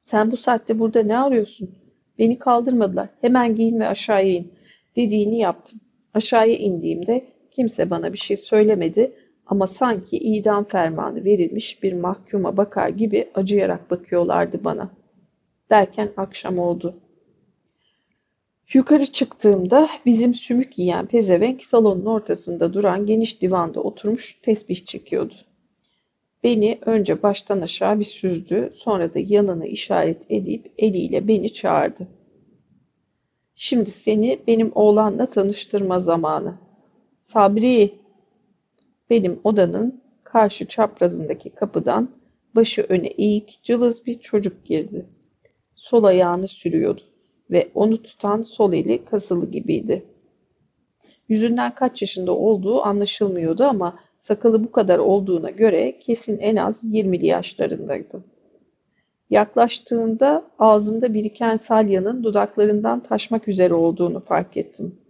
Sen 0.00 0.30
bu 0.30 0.36
saatte 0.36 0.78
burada 0.78 1.02
ne 1.02 1.18
arıyorsun? 1.18 1.70
Beni 2.18 2.38
kaldırmadılar. 2.38 3.08
Hemen 3.20 3.56
giyin 3.56 3.80
ve 3.80 3.86
aşağıya 3.86 4.32
in. 4.32 4.52
Dediğini 4.96 5.38
yaptım. 5.38 5.80
Aşağıya 6.14 6.56
indiğimde 6.56 7.33
kimse 7.56 7.90
bana 7.90 8.12
bir 8.12 8.18
şey 8.18 8.36
söylemedi 8.36 9.12
ama 9.46 9.66
sanki 9.66 10.16
idam 10.16 10.64
fermanı 10.64 11.24
verilmiş 11.24 11.82
bir 11.82 11.92
mahkuma 11.92 12.56
bakar 12.56 12.88
gibi 12.88 13.30
acıyarak 13.34 13.90
bakıyorlardı 13.90 14.64
bana. 14.64 14.90
Derken 15.70 16.12
akşam 16.16 16.58
oldu. 16.58 16.94
Yukarı 18.72 19.06
çıktığımda 19.06 19.88
bizim 20.06 20.34
sümük 20.34 20.78
yiyen 20.78 21.06
pezevenk 21.06 21.64
salonun 21.64 22.06
ortasında 22.06 22.74
duran 22.74 23.06
geniş 23.06 23.42
divanda 23.42 23.80
oturmuş 23.80 24.34
tesbih 24.34 24.84
çekiyordu. 24.84 25.34
Beni 26.44 26.78
önce 26.86 27.22
baştan 27.22 27.60
aşağı 27.60 28.00
bir 28.00 28.04
süzdü, 28.04 28.72
sonra 28.76 29.14
da 29.14 29.18
yanına 29.18 29.66
işaret 29.66 30.22
edip 30.30 30.72
eliyle 30.78 31.28
beni 31.28 31.52
çağırdı. 31.52 32.08
Şimdi 33.56 33.90
seni 33.90 34.40
benim 34.46 34.72
oğlanla 34.74 35.26
tanıştırma 35.26 35.98
zamanı. 35.98 36.63
Sabri, 37.24 37.94
benim 39.10 39.40
odanın 39.44 40.00
karşı 40.24 40.68
çaprazındaki 40.68 41.50
kapıdan 41.50 42.08
başı 42.54 42.86
öne 42.88 43.06
eğik 43.06 43.60
cılız 43.62 44.06
bir 44.06 44.14
çocuk 44.14 44.64
girdi. 44.64 45.06
Sol 45.74 46.04
ayağını 46.04 46.48
sürüyordu 46.48 47.00
ve 47.50 47.70
onu 47.74 48.02
tutan 48.02 48.42
sol 48.42 48.72
eli 48.72 49.04
kasılı 49.04 49.50
gibiydi. 49.50 50.04
Yüzünden 51.28 51.74
kaç 51.74 52.02
yaşında 52.02 52.32
olduğu 52.32 52.82
anlaşılmıyordu 52.82 53.64
ama 53.64 53.98
Sakalı 54.18 54.64
bu 54.64 54.72
kadar 54.72 54.98
olduğuna 54.98 55.50
göre 55.50 55.98
kesin 55.98 56.38
en 56.38 56.56
az 56.56 56.84
20'li 56.84 57.26
yaşlarındaydı. 57.26 58.24
Yaklaştığında 59.30 60.50
ağzında 60.58 61.14
biriken 61.14 61.56
salyanın 61.56 62.24
dudaklarından 62.24 63.02
taşmak 63.02 63.48
üzere 63.48 63.74
olduğunu 63.74 64.20
fark 64.20 64.56
ettim. 64.56 65.03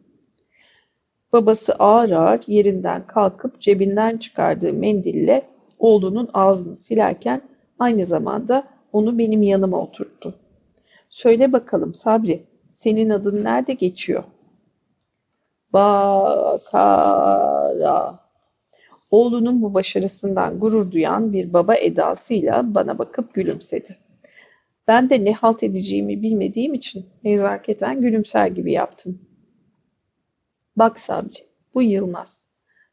Babası 1.35 1.75
ağır 1.75 2.11
ağır 2.11 2.41
yerinden 2.47 3.07
kalkıp 3.07 3.61
cebinden 3.61 4.17
çıkardığı 4.17 4.73
mendille 4.73 5.43
oğlunun 5.79 6.31
ağzını 6.35 6.77
silerken 6.77 7.43
aynı 7.79 8.07
zamanda 8.07 8.65
onu 8.93 9.19
benim 9.19 9.43
yanıma 9.43 9.81
oturttu. 9.81 10.35
Söyle 11.09 11.53
bakalım 11.53 11.95
Sabri, 11.95 12.45
senin 12.73 13.11
adın 13.11 13.45
nerede 13.45 13.73
geçiyor? 13.73 14.25
Bakara 15.73 17.05
Oğlunun 19.11 19.63
bu 19.63 19.75
başarısından 19.75 20.59
gurur 20.59 20.91
duyan 20.91 21.33
bir 21.33 21.53
baba 21.53 21.75
edasıyla 21.75 22.75
bana 22.75 22.99
bakıp 22.99 23.35
gülümsedi. 23.35 23.97
Ben 24.89 25.11
de 25.11 25.25
ne 25.25 25.33
halt 25.33 25.63
edeceğimi 25.63 26.23
bilmediğim 26.23 26.75
için 26.75 27.07
nezaketen 27.25 28.01
gülümser 28.01 28.47
gibi 28.47 28.73
yaptım. 28.73 29.19
Bak 30.77 31.01
Sabri, 31.01 31.47
bu 31.75 31.83
Yılmaz. 31.83 32.49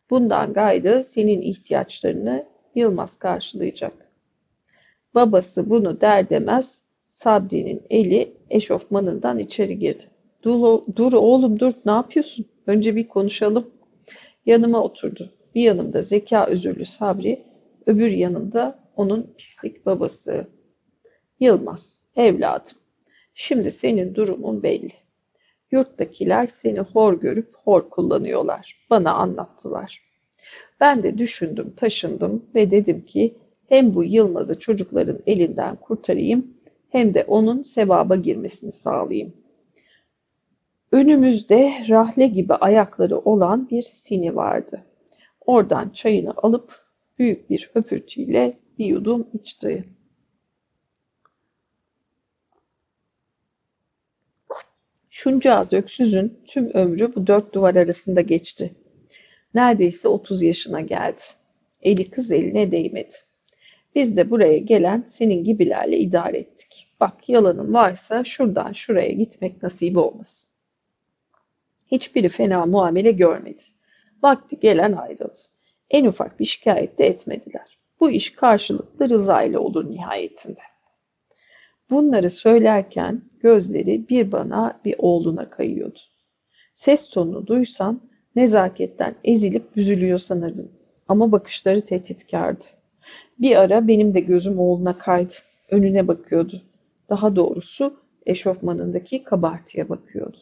Bundan 0.10 0.54
gayrı 0.54 1.04
senin 1.04 1.42
ihtiyaçlarını 1.42 2.46
Yılmaz 2.76 3.20
karşılayacak. 3.20 4.12
Babası 5.16 5.70
bunu 5.70 6.02
der 6.02 6.30
demez 6.30 6.82
Sabri'nin 7.10 7.82
eli 7.90 8.38
eşofmanından 8.50 9.40
içeri 9.40 9.80
girdi. 9.80 10.04
Dur, 10.44 10.82
dur 10.96 11.14
oğlum 11.14 11.60
dur 11.60 11.72
ne 11.86 11.92
yapıyorsun? 11.92 12.46
Önce 12.68 12.96
bir 12.96 13.08
konuşalım. 13.08 13.72
Yanıma 14.46 14.84
oturdu. 14.84 15.34
Bir 15.56 15.62
yanımda 15.62 16.02
zeka 16.02 16.46
özürlü 16.46 16.86
Sabri, 16.86 17.44
öbür 17.86 18.12
yanımda 18.12 18.80
onun 18.96 19.34
pislik 19.38 19.86
babası. 19.86 20.48
Yılmaz, 21.40 22.08
evladım, 22.16 22.78
şimdi 23.34 23.72
senin 23.72 24.16
durumun 24.16 24.64
belli. 24.64 25.01
Yurttakiler 25.72 26.48
seni 26.48 26.80
hor 26.80 27.14
görüp 27.14 27.56
hor 27.64 27.90
kullanıyorlar. 27.90 28.86
Bana 28.90 29.14
anlattılar. 29.14 30.02
Ben 30.80 31.04
de 31.04 31.18
düşündüm, 31.18 31.74
taşındım 31.78 32.46
ve 32.56 32.72
dedim 32.72 33.06
ki 33.06 33.36
hem 33.70 33.96
bu 33.96 34.04
Yılmaz'ı 34.04 34.60
çocukların 34.60 35.20
elinden 35.28 35.76
kurtarayım 35.76 36.54
hem 36.90 37.14
de 37.14 37.24
onun 37.28 37.64
sevaba 37.64 38.16
girmesini 38.16 38.72
sağlayayım. 38.72 39.34
Önümüzde 40.92 41.74
rahle 41.90 42.28
gibi 42.28 42.54
ayakları 42.54 43.20
olan 43.20 43.70
bir 43.70 43.82
sini 43.82 44.36
vardı. 44.36 44.84
Oradan 45.46 45.90
çayını 45.90 46.34
alıp 46.38 46.86
büyük 47.20 47.50
bir 47.50 47.70
höpürtüyle 47.74 48.58
bir 48.80 48.86
yudum 48.86 49.28
içti. 49.34 49.86
Şuncağız 55.24 55.74
öksüzün 55.74 56.40
tüm 56.46 56.70
ömrü 56.74 57.16
bu 57.16 57.28
dört 57.28 57.54
duvar 57.54 57.76
arasında 57.76 58.22
geçti. 58.22 58.76
Neredeyse 59.54 60.08
otuz 60.08 60.42
yaşına 60.42 60.82
geldi. 60.82 61.22
Eli 61.82 62.10
kız 62.10 62.32
eline 62.32 62.72
değmedi. 62.72 63.16
Biz 63.96 64.18
de 64.18 64.30
buraya 64.30 64.58
gelen 64.58 65.04
senin 65.08 65.44
gibilerle 65.44 65.98
idare 65.98 66.38
ettik. 66.38 66.88
Bak 67.00 67.30
yalanın 67.30 67.74
varsa 67.74 68.24
şuradan 68.24 68.74
şuraya 68.74 69.12
gitmek 69.12 69.64
nasip 69.64 69.98
olmasın. 69.98 70.52
Hiçbiri 71.92 72.30
fena 72.30 72.66
muamele 72.66 73.12
görmedi. 73.12 73.64
Vakti 74.24 74.60
gelen 74.60 74.94
ayrıldı. 74.94 75.40
En 75.90 76.06
ufak 76.06 76.40
bir 76.40 76.46
şikayet 76.46 77.00
de 77.00 77.06
etmediler. 77.08 77.78
Bu 78.00 78.12
iş 78.12 78.34
karşılıklı 78.34 79.10
rıza 79.10 79.44
ile 79.44 79.58
olur 79.58 79.92
nihayetinde. 79.92 80.62
Bunları 81.92 82.30
söylerken 82.30 83.22
gözleri 83.40 84.10
bir 84.10 84.32
bana 84.32 84.80
bir 84.86 84.96
oğluna 84.98 85.50
kayıyordu. 85.50 86.00
Ses 86.74 87.10
tonunu 87.10 87.48
duysan 87.48 88.02
nezaketten 88.36 89.16
ezilip 89.24 89.76
büzülüyor 89.76 90.18
sanırdın. 90.18 90.72
Ama 91.08 91.32
bakışları 91.32 91.82
tehditkardı. 91.82 92.66
Bir 93.40 93.56
ara 93.56 93.88
benim 93.88 94.14
de 94.14 94.20
gözüm 94.20 94.60
oğluna 94.60 94.98
kaydı. 94.98 95.34
Önüne 95.70 96.08
bakıyordu. 96.08 96.62
Daha 97.10 97.36
doğrusu 97.36 98.00
eşofmanındaki 98.26 99.24
kabartıya 99.24 99.90
bakıyordu. 99.90 100.38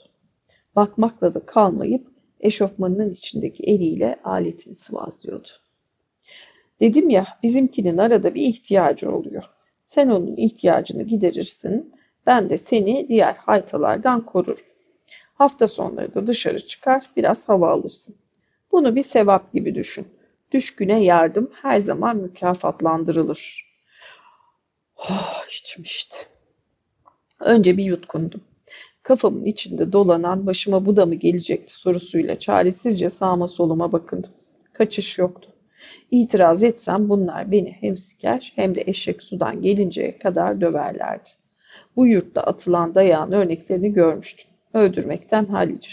Bakmakla 0.76 1.34
da 1.34 1.46
kalmayıp 1.46 2.08
eşofmanının 2.40 3.14
içindeki 3.14 3.64
eliyle 3.64 4.20
aletini 4.24 4.76
sıvazlıyordu. 4.76 5.48
Dedim 6.80 7.10
ya 7.10 7.28
bizimkinin 7.44 7.98
arada 7.98 8.36
bir 8.36 8.42
ihtiyacı 8.42 9.12
oluyor. 9.12 9.44
Sen 9.89 10.10
onun 10.10 10.38
ihtiyacını 10.38 11.04
giderirsin, 11.04 11.93
ben 12.25 12.49
de 12.49 12.58
seni 12.58 13.08
diğer 13.08 13.34
haytalardan 13.34 14.25
korurum. 14.25 14.65
Hafta 15.34 15.67
sonları 15.67 16.15
da 16.15 16.28
dışarı 16.28 16.67
çıkar, 16.67 17.12
biraz 17.17 17.49
hava 17.49 17.69
alırsın. 17.69 18.15
Bunu 18.71 18.95
bir 18.95 19.04
sevap 19.04 19.54
gibi 19.54 19.75
düşün. 19.75 20.08
Düşküne 20.52 21.04
yardım 21.04 21.52
her 21.62 21.78
zaman 21.78 22.17
mükafatlandırılır. 22.17 23.65
Oh, 24.97 25.43
içim 25.60 25.84
işte. 25.84 26.17
Önce 27.39 27.78
bir 27.78 27.84
yutkundum. 27.84 28.41
Kafamın 29.04 29.45
içinde 29.45 29.91
dolanan 29.91 30.45
başıma 30.45 30.86
bu 30.86 30.95
da 30.95 31.06
mı 31.06 31.15
gelecekti 31.15 31.73
sorusuyla 31.73 32.39
çaresizce 32.39 33.10
sağıma 33.10 33.47
soluma 33.47 33.91
bakındım. 33.91 34.32
Kaçış 34.73 35.17
yoktu. 35.17 35.49
İtiraz 36.12 36.63
etsem 36.63 37.10
bunlar 37.10 37.52
beni 37.52 37.71
hem 37.71 37.97
siker 37.97 38.54
hem 38.56 38.75
de 38.75 38.84
eşek 38.86 39.23
sudan 39.23 39.62
gelinceye 39.62 40.17
kadar 40.17 40.62
döverlerdi. 40.62 41.30
Bu 41.95 42.08
yurtta 42.08 42.41
atılan 42.41 42.95
dayağın 42.95 43.32
örneklerini 43.32 43.93
görmüştüm. 43.93 44.47
Öldürmekten 44.73 45.45
hallice. 45.45 45.91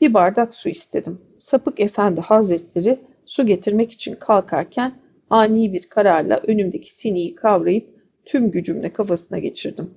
Bir 0.00 0.14
bardak 0.14 0.54
su 0.54 0.68
istedim. 0.68 1.20
Sapık 1.38 1.80
efendi 1.80 2.20
hazretleri 2.20 2.98
su 3.26 3.46
getirmek 3.46 3.92
için 3.92 4.14
kalkarken 4.14 4.92
ani 5.30 5.72
bir 5.72 5.88
kararla 5.88 6.36
önümdeki 6.36 6.94
siniyi 6.94 7.34
kavrayıp 7.34 7.88
tüm 8.24 8.50
gücümle 8.50 8.92
kafasına 8.92 9.38
geçirdim. 9.38 9.90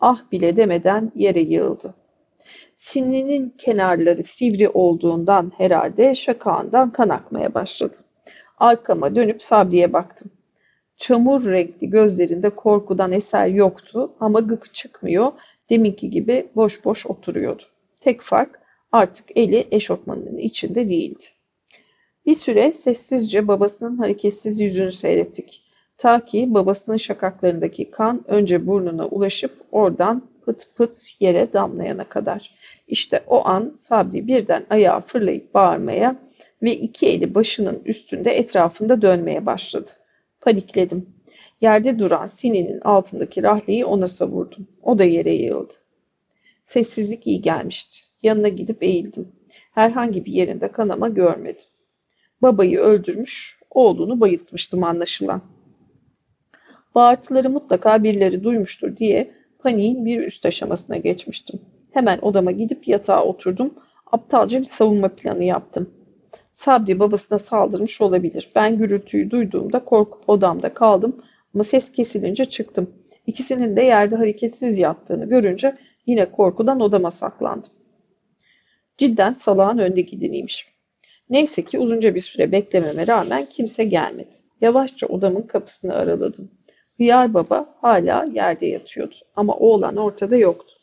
Ah 0.00 0.32
bile 0.32 0.56
demeden 0.56 1.12
yere 1.14 1.40
yığıldı. 1.40 1.94
Sininin 2.76 3.54
kenarları 3.58 4.22
sivri 4.22 4.68
olduğundan 4.68 5.52
herhalde 5.56 6.14
şakağından 6.14 6.92
kan 6.92 7.08
akmaya 7.08 7.54
başladı. 7.54 7.96
Arkama 8.58 9.16
dönüp 9.16 9.42
Sabri'ye 9.42 9.92
baktım. 9.92 10.30
Çamur 10.96 11.44
renkli 11.44 11.90
gözlerinde 11.90 12.50
korkudan 12.50 13.12
eser 13.12 13.46
yoktu 13.46 14.12
ama 14.20 14.40
gık 14.40 14.74
çıkmıyor, 14.74 15.32
deminki 15.70 16.10
gibi 16.10 16.46
boş 16.56 16.84
boş 16.84 17.06
oturuyordu. 17.06 17.62
Tek 18.00 18.20
fark 18.20 18.60
artık 18.92 19.36
eli 19.36 19.66
eşofmanının 19.70 20.38
içinde 20.38 20.88
değildi. 20.88 21.24
Bir 22.26 22.34
süre 22.34 22.72
sessizce 22.72 23.48
babasının 23.48 23.96
hareketsiz 23.96 24.60
yüzünü 24.60 24.92
seyrettik. 24.92 25.62
Ta 25.98 26.24
ki 26.24 26.54
babasının 26.54 26.96
şakaklarındaki 26.96 27.90
kan 27.90 28.24
önce 28.26 28.66
burnuna 28.66 29.06
ulaşıp 29.06 29.52
oradan 29.72 30.22
pıt 30.44 30.66
pıt 30.76 30.98
yere 31.20 31.52
damlayana 31.52 32.04
kadar. 32.04 32.54
İşte 32.88 33.22
o 33.26 33.46
an 33.46 33.74
Sabri 33.78 34.26
birden 34.26 34.66
ayağa 34.70 35.00
fırlayıp 35.00 35.54
bağırmaya 35.54 36.16
ve 36.62 36.76
iki 36.76 37.06
eli 37.06 37.34
başının 37.34 37.82
üstünde 37.84 38.30
etrafında 38.30 39.02
dönmeye 39.02 39.46
başladı. 39.46 39.90
Panikledim. 40.40 41.06
Yerde 41.60 41.98
duran 41.98 42.26
sininin 42.26 42.80
altındaki 42.80 43.42
rahleyi 43.42 43.84
ona 43.84 44.08
savurdum. 44.08 44.68
O 44.82 44.98
da 44.98 45.04
yere 45.04 45.32
yığıldı. 45.34 45.72
Sessizlik 46.64 47.26
iyi 47.26 47.42
gelmişti. 47.42 47.98
Yanına 48.22 48.48
gidip 48.48 48.82
eğildim. 48.82 49.28
Herhangi 49.74 50.24
bir 50.24 50.32
yerinde 50.32 50.72
kanama 50.72 51.08
görmedim. 51.08 51.66
Babayı 52.42 52.78
öldürmüş, 52.78 53.58
oğlunu 53.70 54.20
bayıltmıştım 54.20 54.84
anlaşılan. 54.84 55.42
Bağırtıları 56.94 57.50
mutlaka 57.50 58.02
birileri 58.02 58.44
duymuştur 58.44 58.96
diye 58.96 59.34
paniğin 59.58 60.06
bir 60.06 60.20
üst 60.20 60.46
aşamasına 60.46 60.96
geçmiştim. 60.96 61.60
Hemen 61.90 62.18
odama 62.18 62.50
gidip 62.50 62.88
yatağa 62.88 63.24
oturdum. 63.24 63.74
Aptalca 64.12 64.60
bir 64.60 64.64
savunma 64.64 65.08
planı 65.08 65.44
yaptım. 65.44 65.90
Sabri 66.52 66.98
babasına 66.98 67.38
saldırmış 67.38 68.00
olabilir. 68.00 68.50
Ben 68.54 68.78
gürültüyü 68.78 69.30
duyduğumda 69.30 69.84
korkup 69.84 70.28
odamda 70.28 70.74
kaldım 70.74 71.22
ama 71.54 71.64
ses 71.64 71.92
kesilince 71.92 72.44
çıktım. 72.44 72.90
İkisinin 73.26 73.76
de 73.76 73.82
yerde 73.82 74.16
hareketsiz 74.16 74.78
yattığını 74.78 75.28
görünce 75.28 75.76
yine 76.06 76.30
korkudan 76.30 76.80
odama 76.80 77.10
saklandım. 77.10 77.70
Cidden 78.98 79.32
salağın 79.32 79.78
önde 79.78 80.00
gideniymiş. 80.00 80.66
Neyse 81.30 81.62
ki 81.62 81.78
uzunca 81.78 82.14
bir 82.14 82.20
süre 82.20 82.52
beklememe 82.52 83.06
rağmen 83.06 83.46
kimse 83.46 83.84
gelmedi. 83.84 84.34
Yavaşça 84.60 85.06
odamın 85.06 85.42
kapısını 85.42 85.94
araladım. 85.94 86.50
Hıyar 86.96 87.34
baba 87.34 87.74
hala 87.80 88.24
yerde 88.32 88.66
yatıyordu 88.66 89.14
ama 89.36 89.56
oğlan 89.56 89.96
ortada 89.96 90.36
yoktu. 90.36 90.74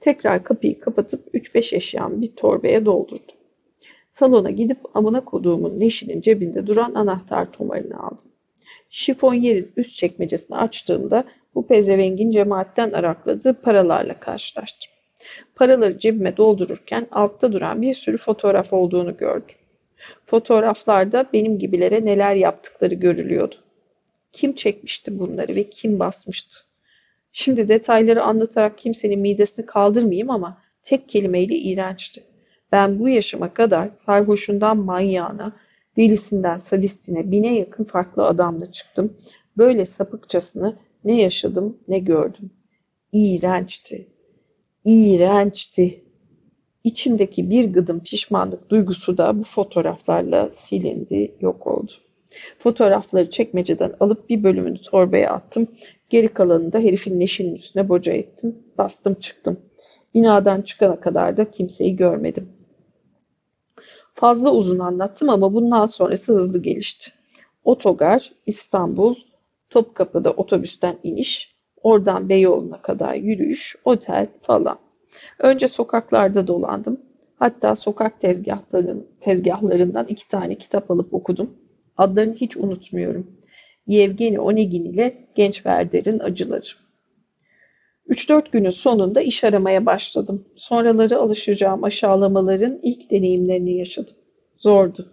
Tekrar 0.00 0.44
kapıyı 0.44 0.80
kapatıp 0.80 1.34
3-5 1.34 1.76
eşyamı 1.76 2.20
bir 2.20 2.36
torbaya 2.36 2.84
doldurdum. 2.84 3.39
Salona 4.20 4.50
gidip 4.50 4.78
amına 4.94 5.24
koduğumun 5.24 5.80
neşinin 5.80 6.20
cebinde 6.20 6.66
duran 6.66 6.94
anahtar 6.94 7.52
tomarını 7.52 8.02
aldım. 8.02 8.32
Şifon 8.90 9.34
yerin 9.34 9.72
üst 9.76 9.94
çekmecesini 9.94 10.56
açtığımda 10.56 11.24
bu 11.54 11.66
pezevengin 11.66 12.30
cemaatten 12.30 12.92
arakladığı 12.92 13.54
paralarla 13.54 14.20
karşılaştım. 14.20 14.92
Paraları 15.54 15.98
cebime 15.98 16.36
doldururken 16.36 17.06
altta 17.10 17.52
duran 17.52 17.82
bir 17.82 17.94
sürü 17.94 18.16
fotoğraf 18.16 18.72
olduğunu 18.72 19.16
gördüm. 19.16 19.56
Fotoğraflarda 20.26 21.26
benim 21.32 21.58
gibilere 21.58 22.04
neler 22.04 22.34
yaptıkları 22.34 22.94
görülüyordu. 22.94 23.56
Kim 24.32 24.54
çekmişti 24.54 25.18
bunları 25.18 25.54
ve 25.54 25.70
kim 25.70 25.98
basmıştı? 25.98 26.56
Şimdi 27.32 27.68
detayları 27.68 28.22
anlatarak 28.22 28.78
kimsenin 28.78 29.20
midesini 29.20 29.66
kaldırmayayım 29.66 30.30
ama 30.30 30.62
tek 30.82 31.08
kelimeyle 31.08 31.56
iğrençti. 31.56 32.29
Ben 32.72 32.98
bu 32.98 33.08
yaşıma 33.08 33.54
kadar 33.54 33.88
sarhoşundan 34.06 34.78
manyağına, 34.78 35.52
delisinden 35.96 36.58
sadistine 36.58 37.30
bine 37.30 37.58
yakın 37.58 37.84
farklı 37.84 38.24
adamla 38.24 38.72
çıktım. 38.72 39.16
Böyle 39.56 39.86
sapıkçasını 39.86 40.76
ne 41.04 41.22
yaşadım 41.22 41.78
ne 41.88 41.98
gördüm. 41.98 42.50
İğrençti. 43.12 44.08
İğrençti. 44.84 46.04
İçimdeki 46.84 47.50
bir 47.50 47.72
gıdım 47.72 48.00
pişmanlık 48.00 48.70
duygusu 48.70 49.18
da 49.18 49.38
bu 49.38 49.44
fotoğraflarla 49.44 50.50
silindi, 50.54 51.34
yok 51.40 51.66
oldu. 51.66 51.92
Fotoğrafları 52.58 53.30
çekmeceden 53.30 53.92
alıp 54.00 54.30
bir 54.30 54.42
bölümünü 54.42 54.82
torbaya 54.82 55.30
attım. 55.30 55.66
Geri 56.10 56.28
kalanını 56.28 56.72
da 56.72 56.78
herifin 56.78 57.20
neşinin 57.20 57.54
üstüne 57.54 57.88
boca 57.88 58.12
ettim. 58.12 58.58
Bastım 58.78 59.14
çıktım. 59.14 59.60
Binadan 60.14 60.62
çıkana 60.62 61.00
kadar 61.00 61.36
da 61.36 61.50
kimseyi 61.50 61.96
görmedim. 61.96 62.48
Fazla 64.20 64.52
uzun 64.52 64.78
anlattım 64.78 65.28
ama 65.28 65.54
bundan 65.54 65.86
sonrası 65.86 66.32
hızlı 66.32 66.62
gelişti. 66.62 67.10
Otogar, 67.64 68.32
İstanbul, 68.46 69.14
Topkapı'da 69.70 70.30
otobüsten 70.30 70.96
iniş, 71.02 71.56
oradan 71.82 72.28
Beyoğlu'na 72.28 72.82
kadar 72.82 73.14
yürüyüş, 73.14 73.76
otel 73.84 74.26
falan. 74.42 74.78
Önce 75.38 75.68
sokaklarda 75.68 76.46
dolandım. 76.46 77.00
Hatta 77.36 77.76
sokak 77.76 78.20
tezgahların, 78.20 79.06
tezgahlarından 79.20 80.06
iki 80.06 80.28
tane 80.28 80.58
kitap 80.58 80.90
alıp 80.90 81.14
okudum. 81.14 81.50
Adlarını 81.96 82.34
hiç 82.34 82.56
unutmuyorum. 82.56 83.26
Yevgeni 83.86 84.40
Onegin 84.40 84.84
ile 84.84 85.28
Genç 85.34 85.66
Verder'in 85.66 86.18
Acıları. 86.18 86.66
3-4 88.10 88.50
günün 88.52 88.70
sonunda 88.70 89.20
iş 89.20 89.44
aramaya 89.44 89.86
başladım. 89.86 90.44
Sonraları 90.56 91.18
alışacağım 91.18 91.84
aşağılamaların 91.84 92.78
ilk 92.82 93.10
deneyimlerini 93.10 93.72
yaşadım. 93.72 94.14
Zordu. 94.56 95.12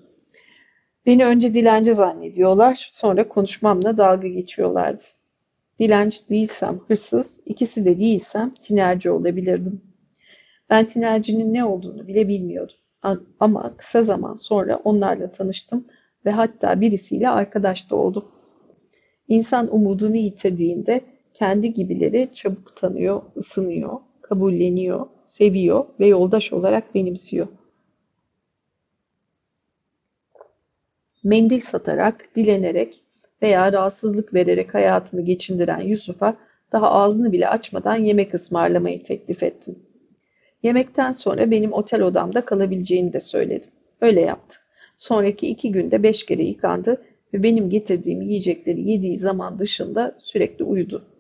Beni 1.05 1.25
önce 1.25 1.53
dilenci 1.53 1.93
zannediyorlar, 1.93 2.87
sonra 2.91 3.27
konuşmamla 3.27 3.97
dalga 3.97 4.27
geçiyorlardı. 4.27 5.03
Dilenci 5.79 6.17
değilsem 6.29 6.79
hırsız, 6.87 7.39
ikisi 7.45 7.85
de 7.85 7.99
değilsem 7.99 8.53
tinerci 8.61 9.09
olabilirdim. 9.09 9.81
Ben 10.69 10.85
tinercinin 10.85 11.53
ne 11.53 11.65
olduğunu 11.65 12.07
bile 12.07 12.27
bilmiyordum. 12.27 12.75
Ama 13.39 13.77
kısa 13.77 14.01
zaman 14.01 14.35
sonra 14.35 14.81
onlarla 14.83 15.31
tanıştım 15.31 15.85
ve 16.25 16.31
hatta 16.31 16.81
birisiyle 16.81 17.29
arkadaş 17.29 17.91
da 17.91 17.95
oldum. 17.95 18.25
İnsan 19.27 19.75
umudunu 19.75 20.15
yitirdiğinde 20.15 21.01
kendi 21.39 21.73
gibileri 21.73 22.29
çabuk 22.33 22.75
tanıyor, 22.75 23.21
ısınıyor, 23.37 23.99
kabulleniyor, 24.21 25.07
seviyor 25.27 25.85
ve 25.99 26.07
yoldaş 26.07 26.53
olarak 26.53 26.95
benimsiyor. 26.95 27.47
Mendil 31.23 31.61
satarak, 31.61 32.29
dilenerek 32.35 33.03
veya 33.41 33.73
rahatsızlık 33.73 34.33
vererek 34.33 34.73
hayatını 34.73 35.21
geçindiren 35.21 35.81
Yusuf'a 35.81 36.37
Daha 36.71 36.91
ağzını 36.91 37.31
bile 37.31 37.49
açmadan 37.49 37.95
yemek 37.95 38.33
ısmarlamayı 38.33 39.03
teklif 39.03 39.43
ettim. 39.43 39.79
Yemekten 40.63 41.11
sonra 41.11 41.51
benim 41.51 41.73
otel 41.73 42.01
odamda 42.01 42.45
kalabileceğini 42.45 43.13
de 43.13 43.21
söyledim. 43.21 43.69
Öyle 44.01 44.21
yaptı. 44.21 44.57
Sonraki 44.97 45.47
iki 45.47 45.71
günde 45.71 46.03
beş 46.03 46.25
kere 46.25 46.43
yıkandı 46.43 47.01
ve 47.33 47.43
benim 47.43 47.69
getirdiğim 47.69 48.21
yiyecekleri 48.21 48.89
yediği 48.89 49.17
zaman 49.17 49.59
dışında 49.59 50.17
sürekli 50.19 50.65
uyudu. 50.65 51.16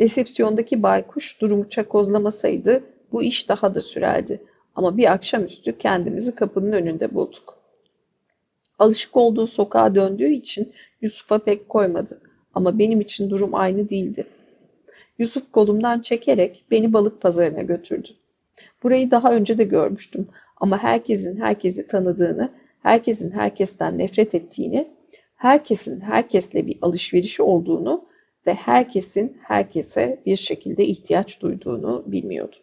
Resepsiyondaki 0.00 0.82
baykuş 0.82 1.40
durumu 1.40 1.68
çakozlamasaydı 1.68 2.84
bu 3.12 3.22
iş 3.22 3.48
daha 3.48 3.74
da 3.74 3.80
sürerdi. 3.80 4.42
Ama 4.74 4.96
bir 4.96 5.12
akşamüstü 5.12 5.78
kendimizi 5.78 6.34
kapının 6.34 6.72
önünde 6.72 7.14
bulduk. 7.14 7.58
Alışık 8.78 9.16
olduğu 9.16 9.46
sokağa 9.46 9.94
döndüğü 9.94 10.32
için 10.32 10.72
Yusuf'a 11.00 11.38
pek 11.38 11.68
koymadı. 11.68 12.20
Ama 12.54 12.78
benim 12.78 13.00
için 13.00 13.30
durum 13.30 13.54
aynı 13.54 13.88
değildi. 13.88 14.26
Yusuf 15.18 15.52
kolumdan 15.52 16.00
çekerek 16.00 16.64
beni 16.70 16.92
balık 16.92 17.20
pazarına 17.20 17.62
götürdü. 17.62 18.08
Burayı 18.82 19.10
daha 19.10 19.32
önce 19.32 19.58
de 19.58 19.64
görmüştüm 19.64 20.28
ama 20.56 20.78
herkesin 20.78 21.40
herkesi 21.40 21.86
tanıdığını, 21.86 22.48
herkesin 22.82 23.30
herkesten 23.30 23.98
nefret 23.98 24.34
ettiğini, 24.34 24.88
herkesin 25.36 26.00
herkesle 26.00 26.66
bir 26.66 26.78
alışverişi 26.82 27.42
olduğunu 27.42 28.04
ve 28.46 28.54
herkesin 28.54 29.38
herkese 29.42 30.22
bir 30.26 30.36
şekilde 30.36 30.84
ihtiyaç 30.84 31.40
duyduğunu 31.40 32.04
bilmiyordum. 32.06 32.60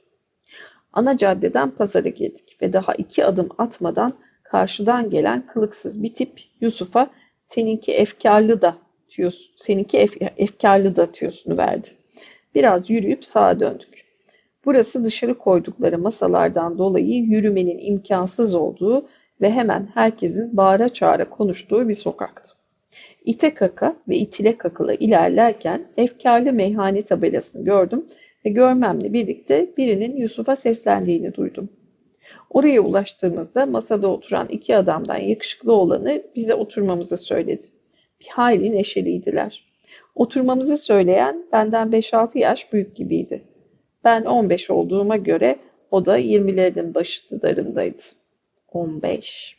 Ana 0.94 1.18
caddeden 1.18 1.72
pazara 1.72 2.10
girdik 2.10 2.58
ve 2.62 2.74
daha 2.74 2.94
iki 2.94 3.26
adım 3.26 3.50
atmadan 3.58 4.14
karşıdan 4.44 5.10
gelen 5.10 5.48
kılıksız 5.48 6.04
bir 6.04 6.14
tip 6.14 6.42
Yusuf'a 6.62 7.10
seninki 7.44 7.92
efkarlı 7.92 8.62
da 8.62 8.78
tüyosu, 9.10 9.44
seninki 9.56 9.98
ef, 9.98 10.18
efkarlı 10.38 10.96
da 10.96 11.12
tüyosunu 11.12 11.58
verdi. 11.58 11.88
Biraz 12.56 12.90
yürüyüp 12.90 13.26
sağa 13.26 13.60
döndük. 13.60 14.06
Burası 14.66 15.06
dışarı 15.06 15.38
koydukları 15.38 15.98
masalardan 15.98 16.78
dolayı 16.78 17.24
yürümenin 17.24 17.78
imkansız 17.80 18.56
olduğu 18.56 19.10
ve 19.42 19.52
hemen 19.52 19.90
herkesin 19.94 20.58
bağıra 20.58 20.90
çağıra 20.90 21.30
konuştuğu 21.30 21.90
bir 21.90 21.94
sokaktı. 21.94 22.61
İte 23.26 23.54
kaka 23.54 23.96
ve 24.10 24.18
itile 24.18 24.58
kakıla 24.58 24.94
ilerlerken 24.94 25.88
efkarlı 25.98 26.54
meyhane 26.54 27.02
tabelasını 27.02 27.66
gördüm 27.66 28.06
ve 28.46 28.50
görmemle 28.50 29.14
birlikte 29.14 29.70
birinin 29.78 30.18
Yusuf'a 30.18 30.56
seslendiğini 30.56 31.34
duydum. 31.34 31.70
Oraya 32.50 32.82
ulaştığımızda 32.82 33.66
masada 33.66 34.08
oturan 34.08 34.48
iki 34.48 34.78
adamdan 34.78 35.18
yakışıklı 35.18 35.74
olanı 35.74 36.24
bize 36.36 36.54
oturmamızı 36.54 37.18
söyledi. 37.18 37.66
Bir 38.20 38.28
hayli 38.28 38.72
neşeliydiler. 38.72 39.66
Oturmamızı 40.16 40.78
söyleyen 40.78 41.46
benden 41.52 41.88
5-6 41.90 42.38
yaş 42.38 42.74
büyük 42.74 42.96
gibiydi. 42.96 43.44
Ben 44.04 44.26
15 44.26 44.70
olduğuma 44.70 45.18
göre 45.18 45.56
o 45.92 46.06
da 46.06 46.20
20'lerinin 46.20 46.94
başlarındaydı. 46.94 48.04
15. 48.72 49.58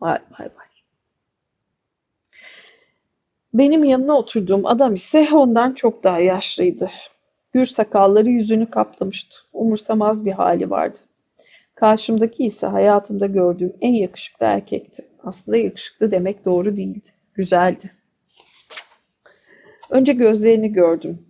Vay 0.00 0.18
vay 0.38 0.46
vay. 0.46 0.73
Benim 3.54 3.84
yanına 3.84 4.18
oturduğum 4.18 4.66
adam 4.66 4.94
ise 4.94 5.28
ondan 5.32 5.72
çok 5.72 6.04
daha 6.04 6.20
yaşlıydı. 6.20 6.90
Gür 7.52 7.66
sakalları 7.66 8.28
yüzünü 8.28 8.70
kaplamıştı. 8.70 9.36
Umursamaz 9.52 10.24
bir 10.24 10.32
hali 10.32 10.70
vardı. 10.70 10.98
Karşımdaki 11.74 12.44
ise 12.44 12.66
hayatımda 12.66 13.26
gördüğüm 13.26 13.72
en 13.80 13.92
yakışıklı 13.92 14.46
erkekti. 14.46 15.04
Aslında 15.24 15.56
yakışıklı 15.56 16.10
demek 16.10 16.44
doğru 16.44 16.76
değildi. 16.76 17.08
Güzeldi. 17.34 17.90
Önce 19.90 20.12
gözlerini 20.12 20.72
gördüm. 20.72 21.26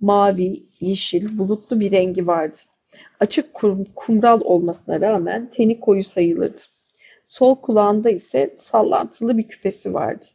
Mavi, 0.00 0.62
yeşil, 0.80 1.38
bulutlu 1.38 1.80
bir 1.80 1.90
rengi 1.90 2.26
vardı. 2.26 2.58
Açık 3.20 3.54
kum, 3.54 3.84
kumral 3.94 4.40
olmasına 4.40 5.00
rağmen 5.00 5.50
teni 5.50 5.80
koyu 5.80 6.04
sayılırdı. 6.04 6.60
Sol 7.24 7.54
kulağında 7.54 8.10
ise 8.10 8.56
sallantılı 8.58 9.38
bir 9.38 9.48
küpesi 9.48 9.94
vardı. 9.94 10.26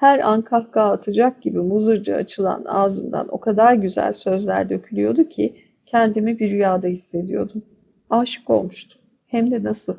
Her 0.00 0.18
an 0.18 0.42
kahkaha 0.42 0.90
atacak 0.90 1.42
gibi 1.42 1.58
muzurca 1.58 2.16
açılan 2.16 2.64
ağzından 2.64 3.28
o 3.30 3.40
kadar 3.40 3.74
güzel 3.74 4.12
sözler 4.12 4.70
dökülüyordu 4.70 5.28
ki 5.28 5.56
kendimi 5.86 6.38
bir 6.38 6.50
rüyada 6.50 6.86
hissediyordum. 6.86 7.62
Aşık 8.10 8.50
olmuştum. 8.50 9.00
Hem 9.26 9.50
de 9.50 9.64
nasıl? 9.64 9.96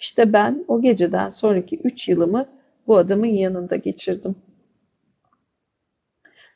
İşte 0.00 0.32
ben 0.32 0.64
o 0.68 0.80
geceden 0.80 1.28
sonraki 1.28 1.80
üç 1.84 2.08
yılımı 2.08 2.46
bu 2.86 2.96
adamın 2.96 3.26
yanında 3.26 3.76
geçirdim. 3.76 4.36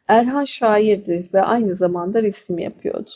Erhan 0.08 0.44
şairdi 0.44 1.28
ve 1.34 1.42
aynı 1.42 1.74
zamanda 1.74 2.22
resim 2.22 2.58
yapıyordu. 2.58 3.10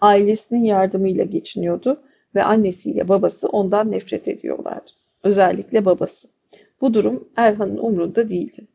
Ailesinin 0.00 0.64
yardımıyla 0.64 1.24
geçiniyordu 1.24 2.00
ve 2.34 2.44
annesiyle 2.44 3.08
babası 3.08 3.48
ondan 3.48 3.92
nefret 3.92 4.28
ediyorlardı. 4.28 4.90
Özellikle 5.22 5.84
babası. 5.84 6.33
Bu 6.84 6.94
durum 6.94 7.28
Erhan'ın 7.36 7.76
umrunda 7.76 8.28
değildi. 8.28 8.66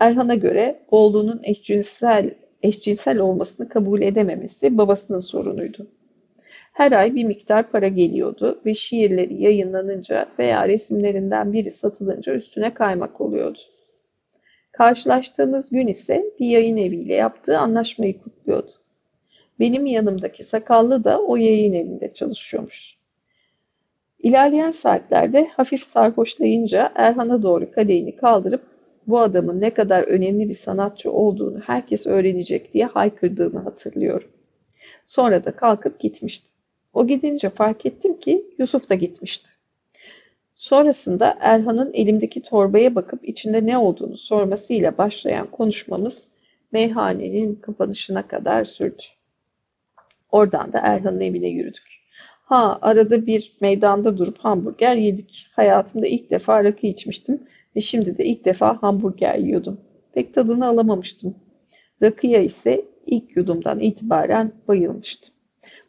Erhan'a 0.00 0.34
göre 0.34 0.80
oğlunun 0.90 1.40
eşcinsel, 1.42 2.34
eşcinsel 2.62 3.18
olmasını 3.18 3.68
kabul 3.68 4.02
edememesi 4.02 4.78
babasının 4.78 5.18
sorunuydu. 5.18 5.86
Her 6.72 6.92
ay 6.92 7.14
bir 7.14 7.24
miktar 7.24 7.70
para 7.70 7.88
geliyordu 7.88 8.60
ve 8.66 8.74
şiirleri 8.74 9.42
yayınlanınca 9.42 10.28
veya 10.38 10.68
resimlerinden 10.68 11.52
biri 11.52 11.70
satılınca 11.70 12.34
üstüne 12.34 12.74
kaymak 12.74 13.20
oluyordu. 13.20 13.58
Karşılaştığımız 14.72 15.70
gün 15.70 15.86
ise 15.86 16.24
bir 16.40 16.46
yayın 16.46 16.76
eviyle 16.76 17.14
yaptığı 17.14 17.58
anlaşmayı 17.58 18.22
kutluyordu. 18.22 18.72
Benim 19.60 19.86
yanımdaki 19.86 20.44
sakallı 20.44 21.04
da 21.04 21.22
o 21.22 21.36
yayın 21.36 21.72
evinde 21.72 22.14
çalışıyormuş. 22.14 23.03
İlerleyen 24.24 24.70
saatlerde 24.70 25.48
hafif 25.48 25.82
sarhoşlayınca 25.82 26.92
Erhan'a 26.94 27.42
doğru 27.42 27.70
kadehini 27.70 28.16
kaldırıp 28.16 28.62
bu 29.06 29.20
adamın 29.20 29.60
ne 29.60 29.70
kadar 29.70 30.02
önemli 30.02 30.48
bir 30.48 30.54
sanatçı 30.54 31.12
olduğunu 31.12 31.60
herkes 31.60 32.06
öğrenecek 32.06 32.74
diye 32.74 32.84
haykırdığını 32.84 33.58
hatırlıyorum. 33.58 34.28
Sonra 35.06 35.44
da 35.44 35.56
kalkıp 35.56 36.00
gitmişti. 36.00 36.50
O 36.94 37.06
gidince 37.06 37.50
fark 37.50 37.86
ettim 37.86 38.20
ki 38.20 38.46
Yusuf 38.58 38.90
da 38.90 38.94
gitmişti. 38.94 39.48
Sonrasında 40.54 41.36
Erhan'ın 41.40 41.92
elimdeki 41.92 42.42
torbaya 42.42 42.94
bakıp 42.94 43.28
içinde 43.28 43.66
ne 43.66 43.78
olduğunu 43.78 44.16
sormasıyla 44.16 44.98
başlayan 44.98 45.46
konuşmamız 45.46 46.28
meyhanenin 46.72 47.54
kapanışına 47.54 48.28
kadar 48.28 48.64
sürdü. 48.64 49.02
Oradan 50.32 50.72
da 50.72 50.78
Erhan'ın 50.78 51.20
evine 51.20 51.48
yürüdük. 51.48 51.93
Ha 52.44 52.78
arada 52.82 53.26
bir 53.26 53.56
meydanda 53.60 54.18
durup 54.18 54.38
hamburger 54.38 54.96
yedik. 54.96 55.46
Hayatımda 55.52 56.06
ilk 56.06 56.30
defa 56.30 56.64
rakı 56.64 56.86
içmiştim 56.86 57.42
ve 57.76 57.80
şimdi 57.80 58.18
de 58.18 58.24
ilk 58.24 58.44
defa 58.44 58.82
hamburger 58.82 59.38
yiyordum. 59.38 59.80
Pek 60.12 60.34
tadını 60.34 60.66
alamamıştım. 60.66 61.34
Rakıya 62.02 62.42
ise 62.42 62.84
ilk 63.06 63.36
yudumdan 63.36 63.80
itibaren 63.80 64.52
bayılmıştım. 64.68 65.34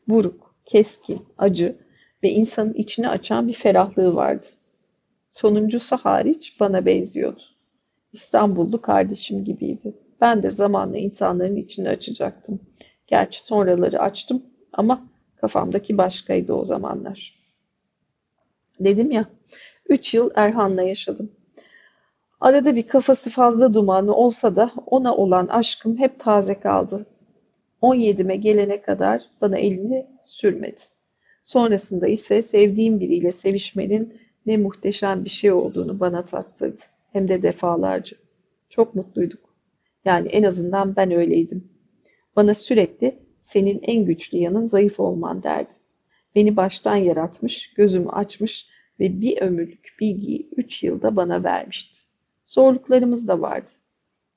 Buruk, 0.08 0.56
keskin, 0.66 1.22
acı 1.38 1.76
ve 2.24 2.30
insanın 2.30 2.74
içini 2.74 3.10
açan 3.10 3.48
bir 3.48 3.54
ferahlığı 3.54 4.16
vardı. 4.16 4.46
Sonuncusu 5.30 5.98
hariç 5.98 6.60
bana 6.60 6.86
benziyordu. 6.86 7.42
İstanbullu 8.14 8.82
kardeşim 8.82 9.44
gibiydi. 9.44 9.94
Ben 10.22 10.44
de 10.44 10.52
zamanla 10.52 10.98
insanların 10.98 11.56
içini 11.56 11.90
açacaktım. 11.90 12.60
Gerçi 13.08 13.44
sonraları 13.44 14.02
açtım 14.02 14.44
ama 14.74 15.08
kafamdaki 15.42 15.98
başkaydı 15.98 16.54
o 16.54 16.66
zamanlar. 16.66 17.40
Dedim 18.80 19.12
ya, 19.12 19.26
üç 19.90 20.14
yıl 20.14 20.32
Erhan'la 20.36 20.82
yaşadım. 20.82 21.32
Arada 22.40 22.76
bir 22.76 22.88
kafası 22.88 23.30
fazla 23.30 23.74
dumanlı 23.74 24.14
olsa 24.14 24.56
da 24.56 24.72
ona 24.86 25.16
olan 25.16 25.48
aşkım 25.48 25.98
hep 25.98 26.20
taze 26.20 26.60
kaldı. 26.60 27.06
17'me 27.82 28.36
gelene 28.36 28.82
kadar 28.82 29.22
bana 29.42 29.58
elini 29.58 30.08
sürmedi. 30.24 30.82
Sonrasında 31.44 32.08
ise 32.08 32.42
sevdiğim 32.42 33.00
biriyle 33.00 33.32
sevişmenin 33.32 34.22
ne 34.46 34.58
muhteşem 34.58 35.26
bir 35.26 35.30
şey 35.30 35.52
olduğunu 35.52 36.00
bana 36.00 36.26
tattırdı. 36.26 36.82
Hem 37.14 37.28
de 37.28 37.42
defalarca. 37.42 38.18
Çok 38.70 38.96
mutluyduk. 38.96 39.56
Yani 40.06 40.28
en 40.28 40.44
azından 40.44 40.96
ben 40.96 41.12
öyleydim. 41.12 41.70
Bana 42.36 42.54
sürekli 42.54 43.25
senin 43.46 43.80
en 43.84 44.06
güçlü 44.06 44.38
yanın 44.38 44.66
zayıf 44.66 45.00
olman 45.00 45.44
derdi. 45.44 45.74
Beni 46.36 46.56
baştan 46.56 46.96
yaratmış, 46.96 47.74
gözümü 47.74 48.10
açmış 48.10 48.68
ve 49.00 49.22
bir 49.22 49.42
ömürlük 49.42 49.96
bilgiyi 50.00 50.50
üç 50.58 50.84
yılda 50.84 51.16
bana 51.16 51.44
vermişti. 51.44 51.98
Zorluklarımız 52.46 53.28
da 53.28 53.42
vardı. 53.42 53.72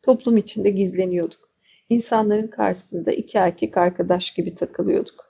Toplum 0.03 0.37
içinde 0.37 0.71
gizleniyorduk. 0.71 1.49
İnsanların 1.91 2.47
karşısında 2.47 3.13
iki 3.13 3.39
erkek 3.39 3.77
arkadaş 3.77 4.31
gibi 4.31 4.55
takılıyorduk. 4.55 5.29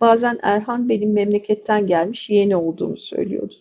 Bazen 0.00 0.38
Erhan 0.42 0.88
benim 0.88 1.12
memleketten 1.12 1.86
gelmiş 1.86 2.30
yeğeni 2.30 2.56
olduğumu 2.56 2.96
söylüyordu. 2.96 3.54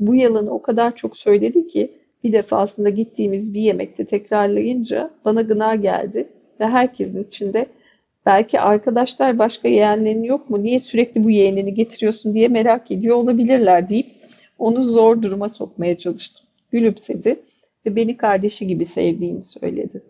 Bu 0.00 0.14
yalanı 0.14 0.50
o 0.50 0.62
kadar 0.62 0.96
çok 0.96 1.16
söyledi 1.16 1.66
ki 1.66 1.92
bir 2.24 2.32
defasında 2.32 2.88
gittiğimiz 2.88 3.54
bir 3.54 3.60
yemekte 3.60 4.04
tekrarlayınca 4.06 5.10
bana 5.24 5.42
gına 5.42 5.74
geldi 5.74 6.28
ve 6.60 6.66
herkesin 6.66 7.22
içinde 7.22 7.66
belki 8.26 8.60
arkadaşlar 8.60 9.38
başka 9.38 9.68
yeğenlerin 9.68 10.22
yok 10.22 10.50
mu? 10.50 10.62
Niye 10.62 10.78
sürekli 10.78 11.24
bu 11.24 11.30
yeğenini 11.30 11.74
getiriyorsun 11.74 12.34
diye 12.34 12.48
merak 12.48 12.90
ediyor 12.90 13.16
olabilirler 13.16 13.88
deyip 13.88 14.06
onu 14.58 14.84
zor 14.84 15.22
duruma 15.22 15.48
sokmaya 15.48 15.98
çalıştım. 15.98 16.46
Gülümsedi 16.70 17.40
ve 17.86 17.96
beni 17.96 18.16
kardeşi 18.16 18.66
gibi 18.66 18.84
sevdiğini 18.84 19.42
söyledi. 19.42 20.02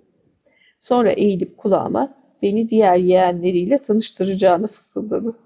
Sonra 0.78 1.11
eğilip 1.11 1.56
kulağıma 1.56 2.14
beni 2.42 2.68
diğer 2.68 2.96
yeğenleriyle 2.96 3.78
tanıştıracağını 3.78 4.66
fısıldadı. 4.66 5.36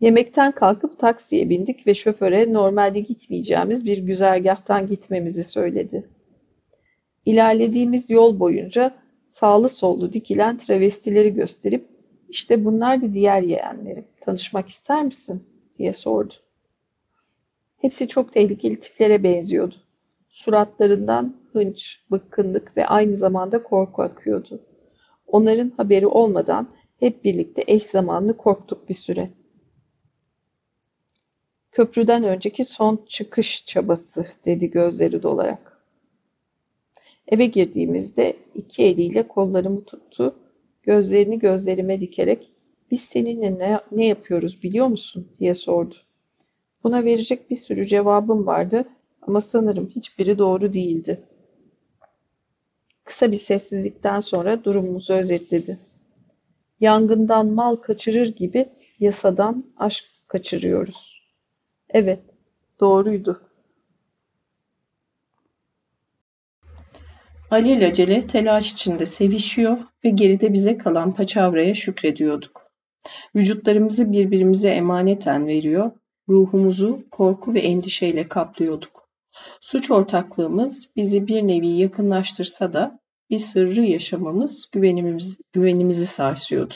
Yemekten 0.00 0.52
kalkıp 0.52 0.98
taksiye 0.98 1.48
bindik 1.48 1.86
ve 1.86 1.94
şoföre 1.94 2.52
normalde 2.52 3.00
gitmeyeceğimiz 3.00 3.86
bir 3.86 3.98
güzergahtan 3.98 4.86
gitmemizi 4.86 5.44
söyledi. 5.44 6.08
İlerlediğimiz 7.26 8.10
yol 8.10 8.40
boyunca 8.40 8.94
sağlı 9.38 9.68
sollu 9.68 10.12
dikilen 10.12 10.58
travestileri 10.58 11.34
gösterip 11.34 11.88
işte 12.28 12.64
bunlar 12.64 13.02
da 13.02 13.12
diğer 13.12 13.42
yeğenlerim. 13.42 14.04
Tanışmak 14.20 14.68
ister 14.68 15.04
misin? 15.04 15.44
diye 15.78 15.92
sordu. 15.92 16.34
Hepsi 17.76 18.08
çok 18.08 18.32
tehlikeli 18.32 18.80
tiplere 18.80 19.22
benziyordu. 19.22 19.74
Suratlarından 20.28 21.36
hınç, 21.52 22.00
bıkkınlık 22.10 22.76
ve 22.76 22.86
aynı 22.86 23.16
zamanda 23.16 23.62
korku 23.62 24.02
akıyordu. 24.02 24.60
Onların 25.26 25.72
haberi 25.76 26.06
olmadan 26.06 26.68
hep 27.00 27.24
birlikte 27.24 27.64
eş 27.66 27.86
zamanlı 27.86 28.36
korktuk 28.36 28.88
bir 28.88 28.94
süre. 28.94 29.28
Köprüden 31.70 32.24
önceki 32.24 32.64
son 32.64 33.04
çıkış 33.08 33.66
çabası 33.66 34.26
dedi 34.44 34.70
gözleri 34.70 35.22
dolarak. 35.22 35.77
Eve 37.28 37.46
girdiğimizde 37.46 38.36
iki 38.54 38.82
eliyle 38.84 39.28
kollarımı 39.28 39.84
tuttu, 39.84 40.34
gözlerini 40.82 41.38
gözlerime 41.38 42.00
dikerek 42.00 42.52
biz 42.90 43.00
seninle 43.00 43.58
ne, 43.58 43.80
ne 43.92 44.06
yapıyoruz 44.06 44.62
biliyor 44.62 44.86
musun 44.86 45.28
diye 45.38 45.54
sordu. 45.54 45.94
Buna 46.84 47.04
verecek 47.04 47.50
bir 47.50 47.56
sürü 47.56 47.86
cevabım 47.86 48.46
vardı 48.46 48.84
ama 49.22 49.40
sanırım 49.40 49.88
hiçbiri 49.88 50.38
doğru 50.38 50.72
değildi. 50.72 51.20
Kısa 53.04 53.32
bir 53.32 53.36
sessizlikten 53.36 54.20
sonra 54.20 54.64
durumumuzu 54.64 55.12
özetledi. 55.12 55.78
Yangından 56.80 57.46
mal 57.46 57.76
kaçırır 57.76 58.26
gibi 58.26 58.68
yasadan 59.00 59.64
aşk 59.76 60.04
kaçırıyoruz. 60.28 61.22
Evet, 61.90 62.20
doğruydu. 62.80 63.47
Alelacele 67.50 68.26
telaş 68.26 68.72
içinde 68.72 69.06
sevişiyor 69.06 69.78
ve 70.04 70.10
geride 70.10 70.52
bize 70.52 70.78
kalan 70.78 71.14
paçavraya 71.14 71.74
şükrediyorduk. 71.74 72.70
Vücutlarımızı 73.34 74.12
birbirimize 74.12 74.70
emaneten 74.70 75.46
veriyor, 75.46 75.90
ruhumuzu 76.28 77.04
korku 77.10 77.54
ve 77.54 77.60
endişeyle 77.60 78.28
kaplıyorduk. 78.28 79.08
Suç 79.60 79.90
ortaklığımız 79.90 80.88
bizi 80.96 81.26
bir 81.26 81.42
nevi 81.42 81.68
yakınlaştırsa 81.68 82.72
da 82.72 83.00
bir 83.30 83.38
sırrı 83.38 83.82
yaşamamız 83.82 84.70
güvenimiz, 84.72 85.40
güvenimizi 85.52 86.06
sarsıyordu. 86.06 86.74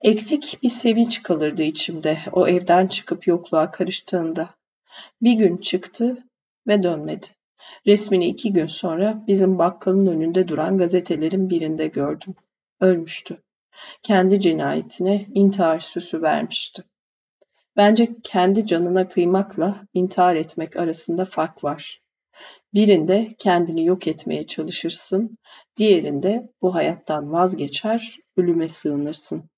Eksik 0.00 0.58
bir 0.62 0.68
sevinç 0.68 1.22
kalırdı 1.22 1.62
içimde 1.62 2.18
o 2.32 2.48
evden 2.48 2.86
çıkıp 2.86 3.26
yokluğa 3.26 3.70
karıştığında. 3.70 4.50
Bir 5.22 5.32
gün 5.32 5.56
çıktı 5.56 6.24
ve 6.66 6.82
dönmedi. 6.82 7.26
Resmini 7.86 8.26
iki 8.26 8.52
gün 8.52 8.66
sonra 8.66 9.24
bizim 9.26 9.58
bakkalın 9.58 10.06
önünde 10.06 10.48
duran 10.48 10.78
gazetelerin 10.78 11.50
birinde 11.50 11.86
gördüm. 11.86 12.34
Ölmüştü. 12.80 13.42
Kendi 14.02 14.40
cinayetine 14.40 15.26
intihar 15.34 15.80
süsü 15.80 16.22
vermişti. 16.22 16.84
Bence 17.76 18.08
kendi 18.22 18.66
canına 18.66 19.08
kıymakla 19.08 19.76
intihar 19.94 20.36
etmek 20.36 20.76
arasında 20.76 21.24
fark 21.24 21.64
var. 21.64 22.02
Birinde 22.74 23.34
kendini 23.38 23.84
yok 23.84 24.06
etmeye 24.06 24.46
çalışırsın, 24.46 25.38
diğerinde 25.76 26.52
bu 26.62 26.74
hayattan 26.74 27.32
vazgeçer, 27.32 28.16
ölüme 28.36 28.68
sığınırsın. 28.68 29.50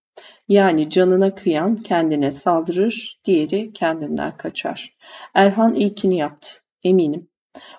Yani 0.49 0.91
canına 0.91 1.35
kıyan 1.35 1.77
kendine 1.77 2.31
saldırır, 2.31 3.21
diğeri 3.25 3.73
kendinden 3.73 4.37
kaçar. 4.37 4.97
Erhan 5.35 5.75
ilkini 5.75 6.17
yaptı, 6.17 6.51
eminim. 6.83 7.29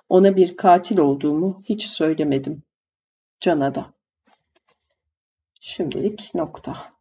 Ona 0.09 0.35
bir 0.35 0.57
katil 0.57 0.97
olduğumu 0.97 1.63
hiç 1.65 1.87
söylemedim. 1.87 2.63
Can'a 3.39 3.75
da. 3.75 3.93
Şimdilik 5.61 6.31
nokta. 6.35 6.98